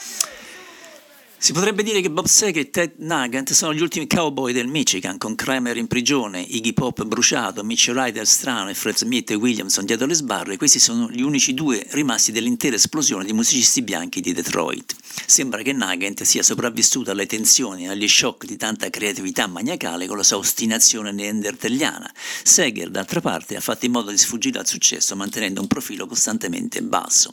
[1.43, 5.17] Si potrebbe dire che Bob Seger e Ted Nugent sono gli ultimi cowboy del Michigan,
[5.17, 9.87] con Kramer in prigione, Iggy Pop bruciato, Mitch Ryder strano e Fred Smith e Williamson
[9.87, 10.59] dietro le sbarre.
[10.59, 14.95] Questi sono gli unici due rimasti dell'intera esplosione di musicisti bianchi di Detroit.
[15.25, 20.19] Sembra che Nugent sia sopravvissuto alle tensioni e agli shock di tanta creatività maniacale con
[20.19, 22.13] la sua ostinazione neandertelliana.
[22.43, 26.83] Seger, d'altra parte, ha fatto in modo di sfuggire al successo mantenendo un profilo costantemente
[26.83, 27.33] basso.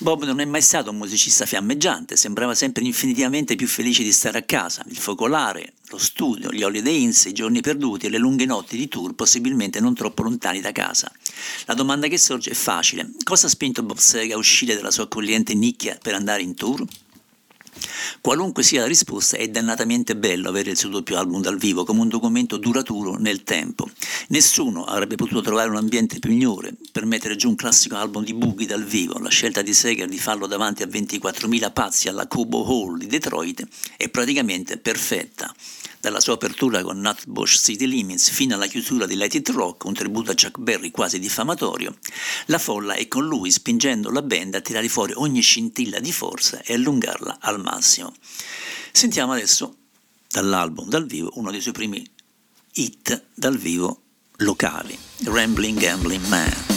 [0.00, 4.38] Bob non è mai stato un musicista fiammeggiante, sembrava sempre infinitivamente più felice di stare
[4.38, 8.44] a casa, il focolare, lo studio, gli holiday inns, i giorni perduti e le lunghe
[8.44, 11.12] notti di tour possibilmente non troppo lontani da casa.
[11.66, 13.10] La domanda che sorge è facile.
[13.22, 16.84] Cosa ha spinto Bob Seger a uscire dalla sua accogliente nicchia per andare in tour?
[18.20, 22.00] Qualunque sia la risposta, è dannatamente bello avere il suo doppio album dal vivo come
[22.00, 23.88] un documento duraturo nel tempo.
[24.28, 28.66] Nessuno avrebbe potuto trovare un ambiente migliore per mettere giù un classico album di boogie
[28.66, 29.18] dal vivo.
[29.18, 33.66] La scelta di Seger di farlo davanti a 24.000 pazzi alla Cubo Hall di Detroit
[33.96, 35.54] è praticamente perfetta.
[36.00, 39.94] Dalla sua apertura con Nutbush City Limits fino alla chiusura di Let It Rock, un
[39.94, 41.96] tributo a Chuck Berry quasi diffamatorio,
[42.46, 46.62] la folla è con lui spingendo la band a tirare fuori ogni scintilla di forza
[46.62, 48.14] e allungarla al massimo.
[48.92, 49.76] Sentiamo adesso
[50.28, 52.04] dall'album dal vivo uno dei suoi primi
[52.74, 54.02] hit dal vivo
[54.36, 56.75] locali, Rambling Gambling Man.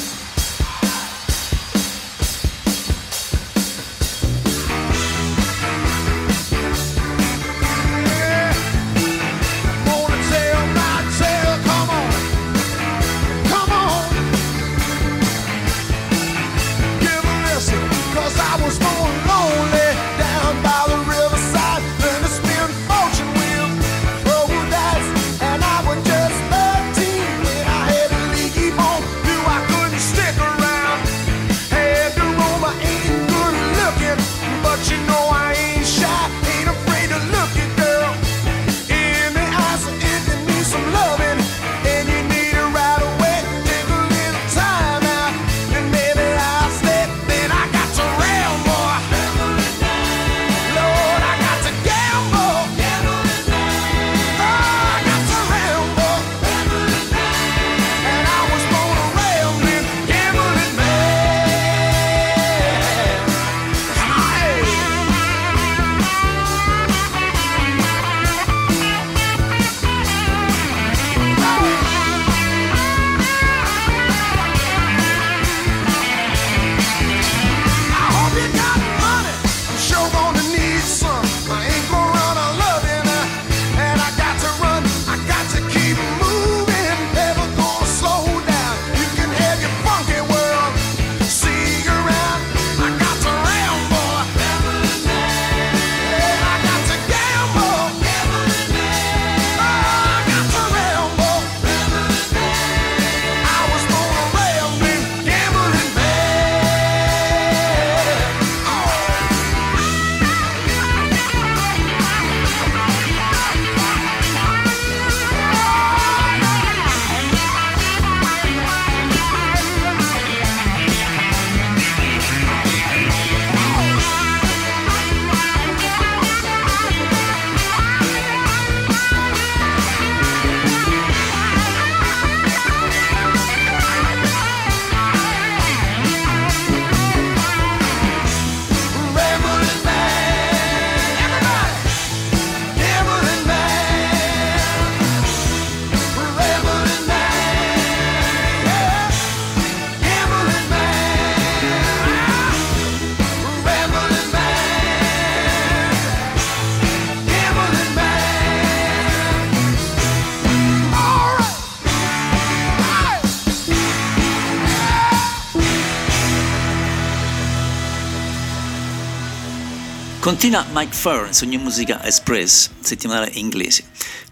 [170.39, 173.83] Continua Mike Fern su New Musica Express, settimanale inglese.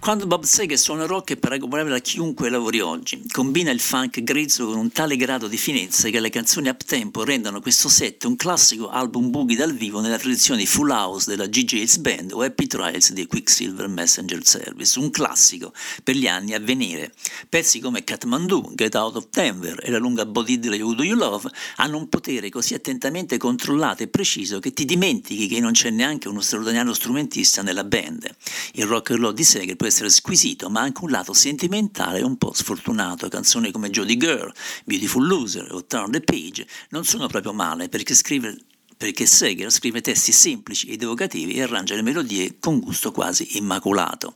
[0.08, 3.26] Quando Bob Seger suona rock è paragonabile a chiunque lavori oggi.
[3.30, 7.26] Combina il funk grezzo con un tale grado di finezza che le canzoni up tempo
[7.26, 11.98] rendono questo set un classico album boogie dal vivo nella tradizione Full House della G.J.'s
[11.98, 17.12] Band o Happy Trials dei Quicksilver Messenger Service, un classico per gli anni a venire.
[17.50, 21.50] Pezzi come Kathmandu, Get Out of Denver e la lunga bodidra You Do You Love
[21.76, 26.30] hanno un potere così attentamente controllato e preciso che ti dimentichi che non c'è neanche
[26.30, 28.34] uno straordinario strumentista nella band.
[28.76, 32.22] Il rock and roll di Seger può essere essere squisito, ma anche un lato sentimentale
[32.22, 33.28] un po' sfortunato.
[33.30, 34.54] Canzoni come Jodie Girl,
[34.86, 38.56] Beautiful Loser o Turn the Page non sono proprio male perché scrive
[38.98, 44.34] perché Seger scrive testi semplici ed evocativi e arrangia le melodie con gusto quasi immacolato.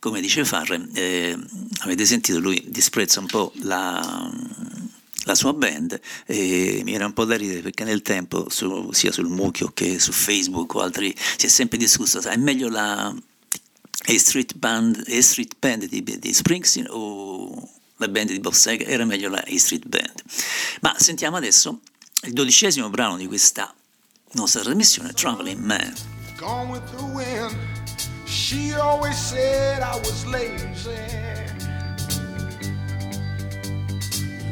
[0.00, 1.38] Come dice Farre, eh,
[1.80, 4.28] avete sentito, lui disprezza un po' la,
[5.26, 9.12] la sua band e mi era un po' da ridere perché nel tempo su, sia
[9.12, 13.14] sul mucchio che su Facebook o altri si è sempre discusso, è meglio la
[14.06, 18.88] e Street Band, e Street Band di, di, Springsteen o la band di Bob Seger,
[18.88, 20.22] era meglio la E Street Band.
[20.80, 21.80] Ma sentiamo adesso
[22.22, 23.72] il dodicesimo brano di questa
[24.32, 25.94] nostra trasmissione, Traveling Man.
[26.36, 27.54] Gone with the wind,
[28.24, 30.96] she always said I was lazy.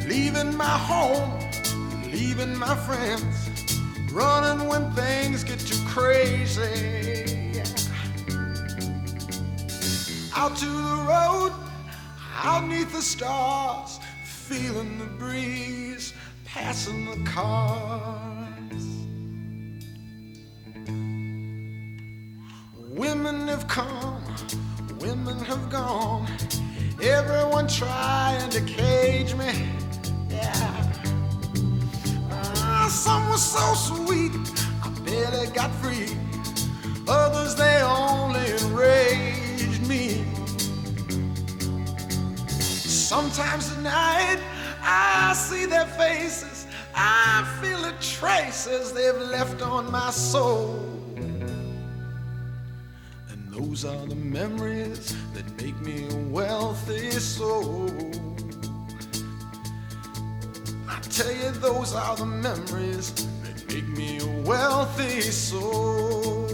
[0.07, 1.39] Leaving my home,
[2.11, 3.49] leaving my friends,
[4.11, 7.28] running when things get too crazy.
[10.39, 11.53] Out to the road,
[12.45, 16.15] out neath the stars, feeling the breeze,
[16.45, 18.85] passing the cars.
[22.89, 24.23] Women have come,
[25.01, 26.29] women have gone,
[27.03, 29.53] everyone trying to cage me.
[30.31, 30.93] Yeah.
[32.31, 34.31] Uh, some were so sweet,
[34.85, 36.17] I barely got free.
[37.09, 40.28] Others, they only enraged me.
[43.09, 44.39] Sometimes at night
[44.83, 50.79] I see their faces, I feel the traces they've left on my soul.
[53.31, 57.89] And those are the memories that make me a wealthy soul.
[60.87, 66.47] I tell you, those are the memories that make me a wealthy soul.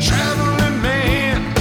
[0.00, 1.54] Traveling man,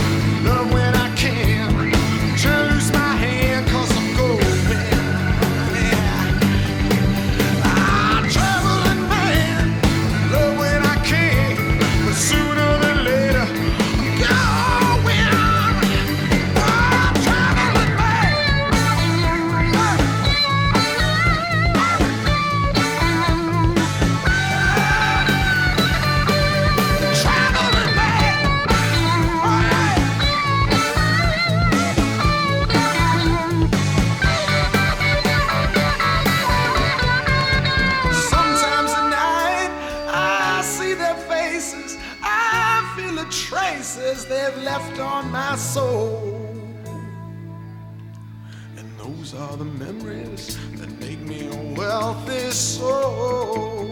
[45.57, 46.49] soul.
[48.77, 53.87] And those are the memories that make me a wealthy soul.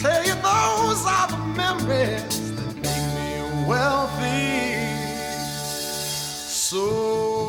[0.00, 4.74] Tell you, those are the memories that make me a wealthy
[6.48, 7.41] soul.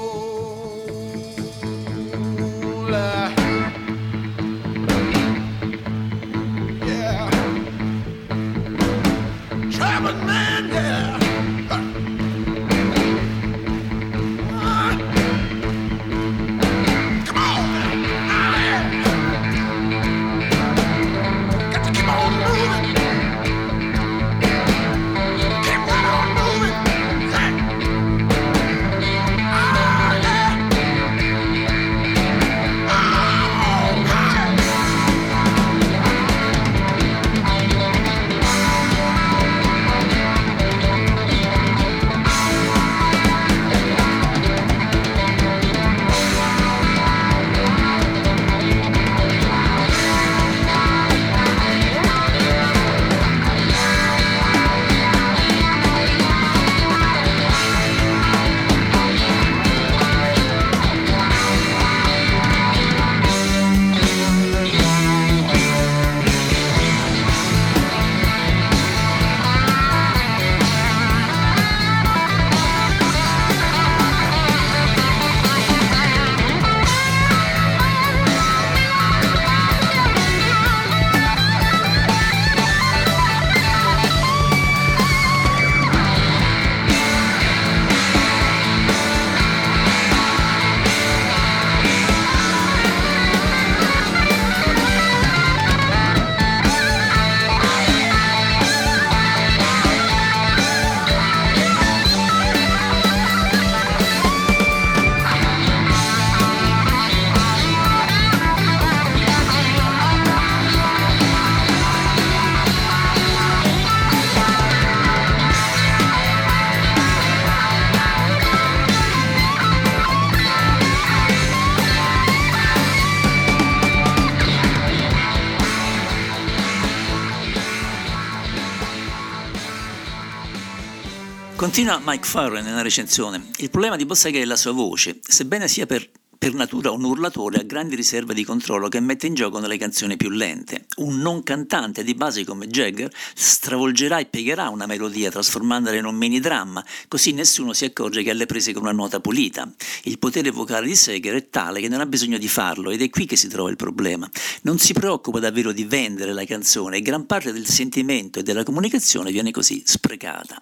[131.84, 133.50] Continua Mike Farren nella recensione.
[133.58, 136.10] Il problema di Bossega è la sua voce, sebbene sia per
[136.44, 140.18] per natura un urlatore a grandi riserve di controllo che mette in gioco nelle canzoni
[140.18, 140.83] più lente.
[140.96, 146.16] Un non cantante di base come Jagger stravolgerà e piegherà una melodia trasformandola in un
[146.16, 149.68] mini dramma, così nessuno si accorge che alle prese con una nota pulita.
[150.04, 153.10] Il potere vocale di Seger è tale che non ha bisogno di farlo ed è
[153.10, 154.30] qui che si trova il problema.
[154.62, 158.64] Non si preoccupa davvero di vendere la canzone e gran parte del sentimento e della
[158.64, 160.60] comunicazione viene così sprecata.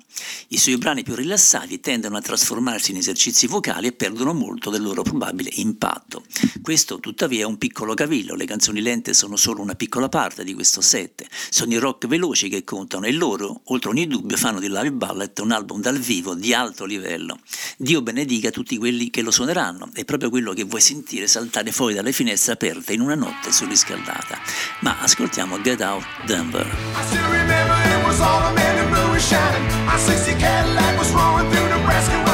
[0.50, 4.82] I suoi brani più rilassati tendono a trasformarsi in esercizi vocali e perdono molto del
[4.82, 6.24] loro probabile impatto.
[6.62, 10.54] Questo tuttavia è un piccolo cavillo, le canzoni lente sono solo una piccola parte di
[10.54, 14.68] questo set, sono i rock veloci che contano e loro, oltre ogni dubbio, fanno di
[14.68, 17.40] Live Ballet un album dal vivo di alto livello.
[17.78, 21.96] Dio benedica tutti quelli che lo suoneranno, è proprio quello che vuoi sentire saltare fuori
[21.96, 24.40] dalle finestre aperte in una notte surriscaldata.
[24.82, 26.66] Ma ascoltiamo Get Out Denver.
[26.66, 29.66] I still remember it was all a man in blue was shining.
[29.88, 32.31] I 60 Cadillac was rolling through Nebraska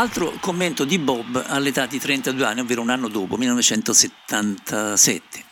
[0.00, 5.44] Altro commento di Bob all'età di 32 anni, ovvero un anno dopo, 1977.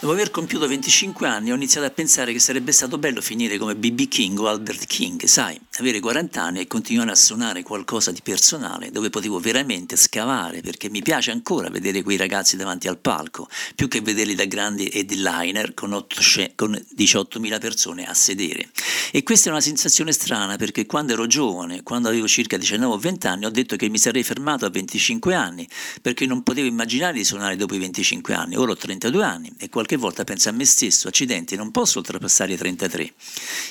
[0.00, 3.76] Dopo aver compiuto 25 anni ho iniziato a pensare che sarebbe stato bello finire come
[3.76, 4.08] B.B.
[4.08, 8.90] King o Albert King, sai, avere 40 anni e continuare a suonare qualcosa di personale
[8.90, 13.88] dove potevo veramente scavare perché mi piace ancora vedere quei ragazzi davanti al palco, più
[13.88, 16.20] che vederli da grandi headliner con, 8,
[16.56, 18.68] con 18.000 persone a sedere.
[19.12, 22.98] E questa è una sensazione strana perché quando ero giovane, quando avevo circa 19 o
[22.98, 25.66] 20 anni, ho detto che mi sarei fermato a 25 anni
[26.02, 28.56] perché non potevo immaginare di suonare dopo i 25 anni.
[28.56, 32.52] Ora ho 32 anni e qualche volta penso a me stesso, accidenti, non posso oltrepassare
[32.52, 33.12] i 33.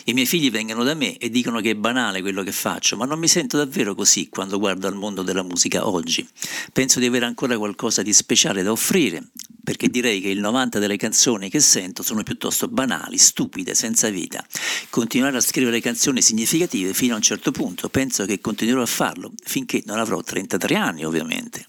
[0.05, 1.90] I miei figli vengono da me e dicono che è banale
[2.21, 5.87] quello che faccio, ma non mi sento davvero così quando guardo al mondo della musica
[5.87, 6.27] oggi.
[6.71, 9.29] Penso di avere ancora qualcosa di speciale da offrire,
[9.63, 14.45] perché direi che il 90 delle canzoni che sento sono piuttosto banali, stupide, senza vita.
[14.89, 19.31] Continuare a scrivere canzoni significative fino a un certo punto, penso che continuerò a farlo
[19.43, 21.65] finché non avrò 33 anni ovviamente.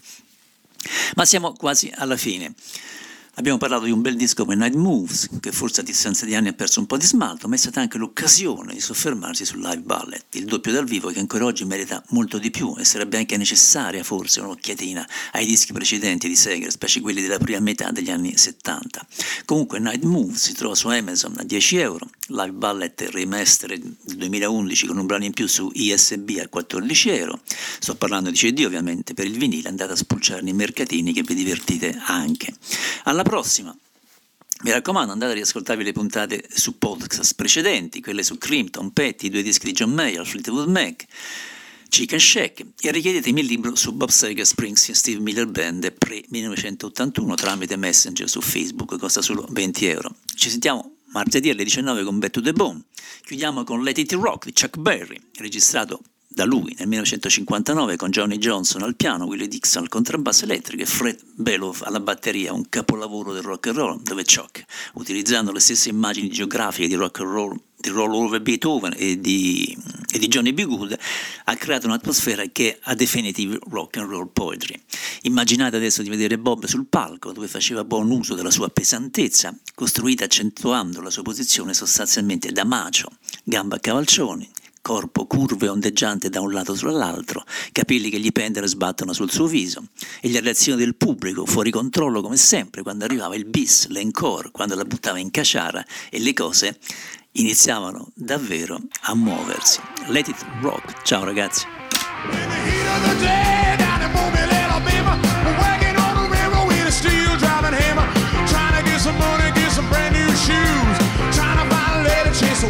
[1.14, 2.54] Ma siamo quasi alla fine.
[3.36, 6.48] Abbiamo parlato di un bel disco come Night Moves, che forse a distanza di anni
[6.48, 9.80] ha perso un po' di smalto, ma è stata anche l'occasione di soffermarsi sul live
[9.80, 13.38] ballet, il doppio dal vivo che ancora oggi merita molto di più e sarebbe anche
[13.38, 18.36] necessaria forse un'occhiatina ai dischi precedenti di Seger, specie quelli della prima metà degli anni
[18.36, 19.06] 70.
[19.46, 24.86] Comunque Night Moves si trova su Amazon a 10 euro, live ballet remaster del 2011
[24.86, 27.40] con un brano in più su ISB a 14 euro,
[27.78, 31.34] sto parlando di CD ovviamente, per il vinile andate a spulciare nei mercatini che vi
[31.34, 32.52] divertite anche.
[33.04, 33.76] Alla alla prossima!
[34.64, 39.30] Mi raccomando, andate a riascoltarvi le puntate su podcast precedenti, quelle su Crimpton, Petty, i
[39.30, 41.04] due dischi di John Mayer, Fleetwood Mac,
[41.88, 47.76] Chicken Shack e richiedetemi il libro su Bob Seger, Springsteen, Steve Miller Band pre-1981 tramite
[47.76, 50.14] Messenger su Facebook, costa solo 20 euro.
[50.34, 52.84] Ci sentiamo martedì alle 19 con Back to the Bone.
[53.24, 56.00] Chiudiamo con Let It Rock di Chuck Berry, registrato
[56.34, 60.86] da lui nel 1959 con Johnny Johnson al piano, Willie Dixon al contrabbasso elettrico e
[60.86, 64.64] Fred Belov alla batteria, un capolavoro del rock and roll dove Chuck,
[64.94, 69.76] utilizzando le stesse immagini geografiche di rock and roll di Roll Over Beethoven e di,
[70.12, 70.64] e di, Johnny B.
[70.64, 70.96] Good
[71.44, 74.80] ha creato un'atmosfera che ha definitive rock and roll poetry.
[75.22, 80.24] Immaginate adesso di vedere Bob sul palco dove faceva buon uso della sua pesantezza, costruita
[80.24, 83.08] accentuando la sua posizione sostanzialmente da macio,
[83.42, 84.48] gamba a cavalcioni,
[84.82, 89.30] corpo curvo e ondeggiante da un lato sull'altro, capelli che gli pendono e sbattono sul
[89.30, 89.84] suo viso,
[90.20, 94.74] e le reazioni del pubblico fuori controllo come sempre quando arrivava il bis, l'encore, quando
[94.74, 96.76] la buttava in caciara e le cose
[97.32, 99.80] iniziavano davvero a muoversi.
[100.08, 101.02] Let it rock.
[101.02, 101.64] Ciao ragazzi.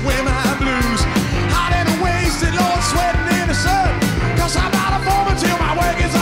[0.04, 0.61] women
[4.42, 6.21] Cause I'm not a form until my work is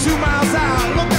[0.00, 0.96] two miles out.
[0.96, 1.11] Look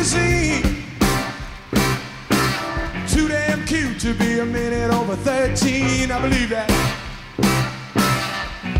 [0.00, 0.08] Too
[3.28, 6.10] damn cute to be a minute over 13.
[6.10, 6.70] I believe that.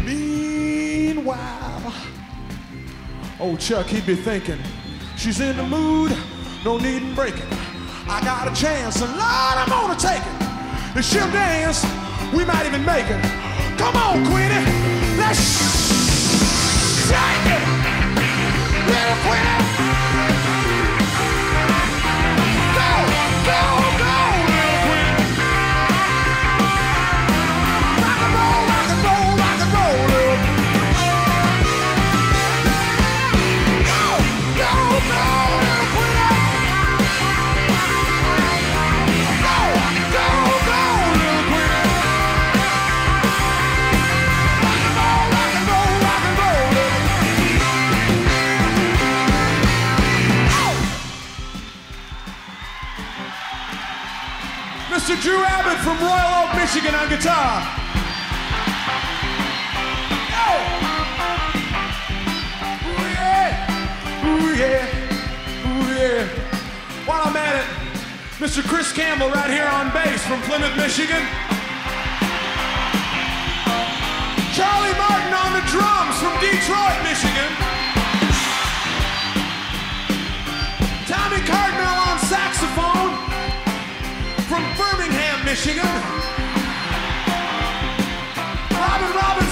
[0.02, 1.92] Meanwhile,
[3.38, 4.59] old Chuck, he'd be thinking,
[5.18, 6.16] she's in the mood,
[6.64, 7.47] no need in breaking.
[8.09, 10.98] I got a chance, and Lord, I'm gonna take it.
[10.98, 11.84] If she'll dance,
[12.34, 13.22] we might even make it.
[13.76, 14.64] Come on, Queenie,
[15.18, 15.38] let's
[17.06, 17.62] shake it.
[18.88, 19.80] Little Queenie.
[55.11, 55.23] Mr.
[55.23, 57.66] Drew Abbott from Royal Oak, Michigan on guitar.
[62.87, 64.24] Ooh yeah!
[64.24, 65.66] Ooh yeah!
[65.66, 66.28] Ooh yeah!
[67.07, 67.66] While I'm at it,
[68.39, 68.62] Mr.
[68.62, 71.27] Chris Campbell right here on bass from Plymouth, Michigan.
[74.55, 77.80] Charlie Martin on the drums from Detroit, Michigan.
[85.51, 85.82] Michigan.
[88.70, 89.49] Robin Robinson,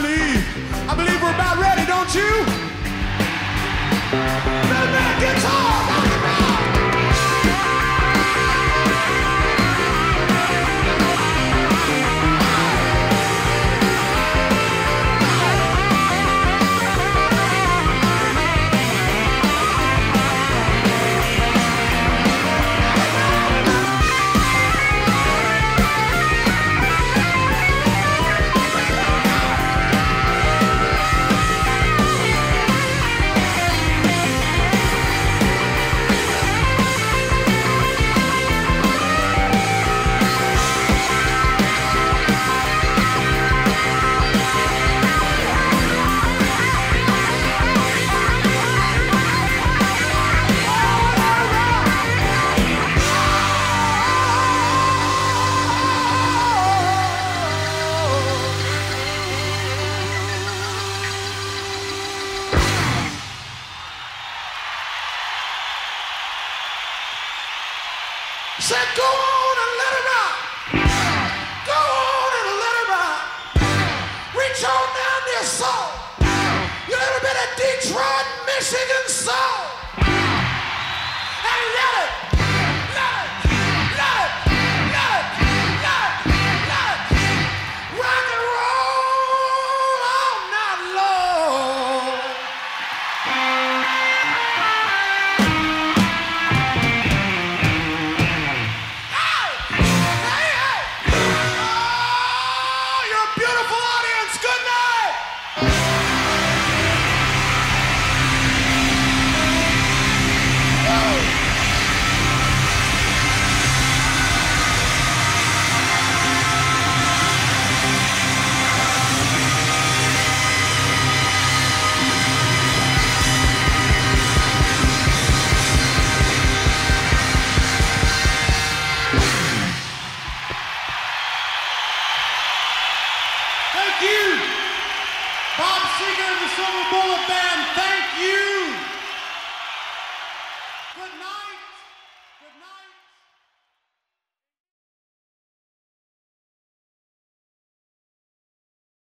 [0.00, 0.44] believe.
[0.88, 2.32] I believe we're about ready, don't you?
[4.90, 6.09] Of guitar,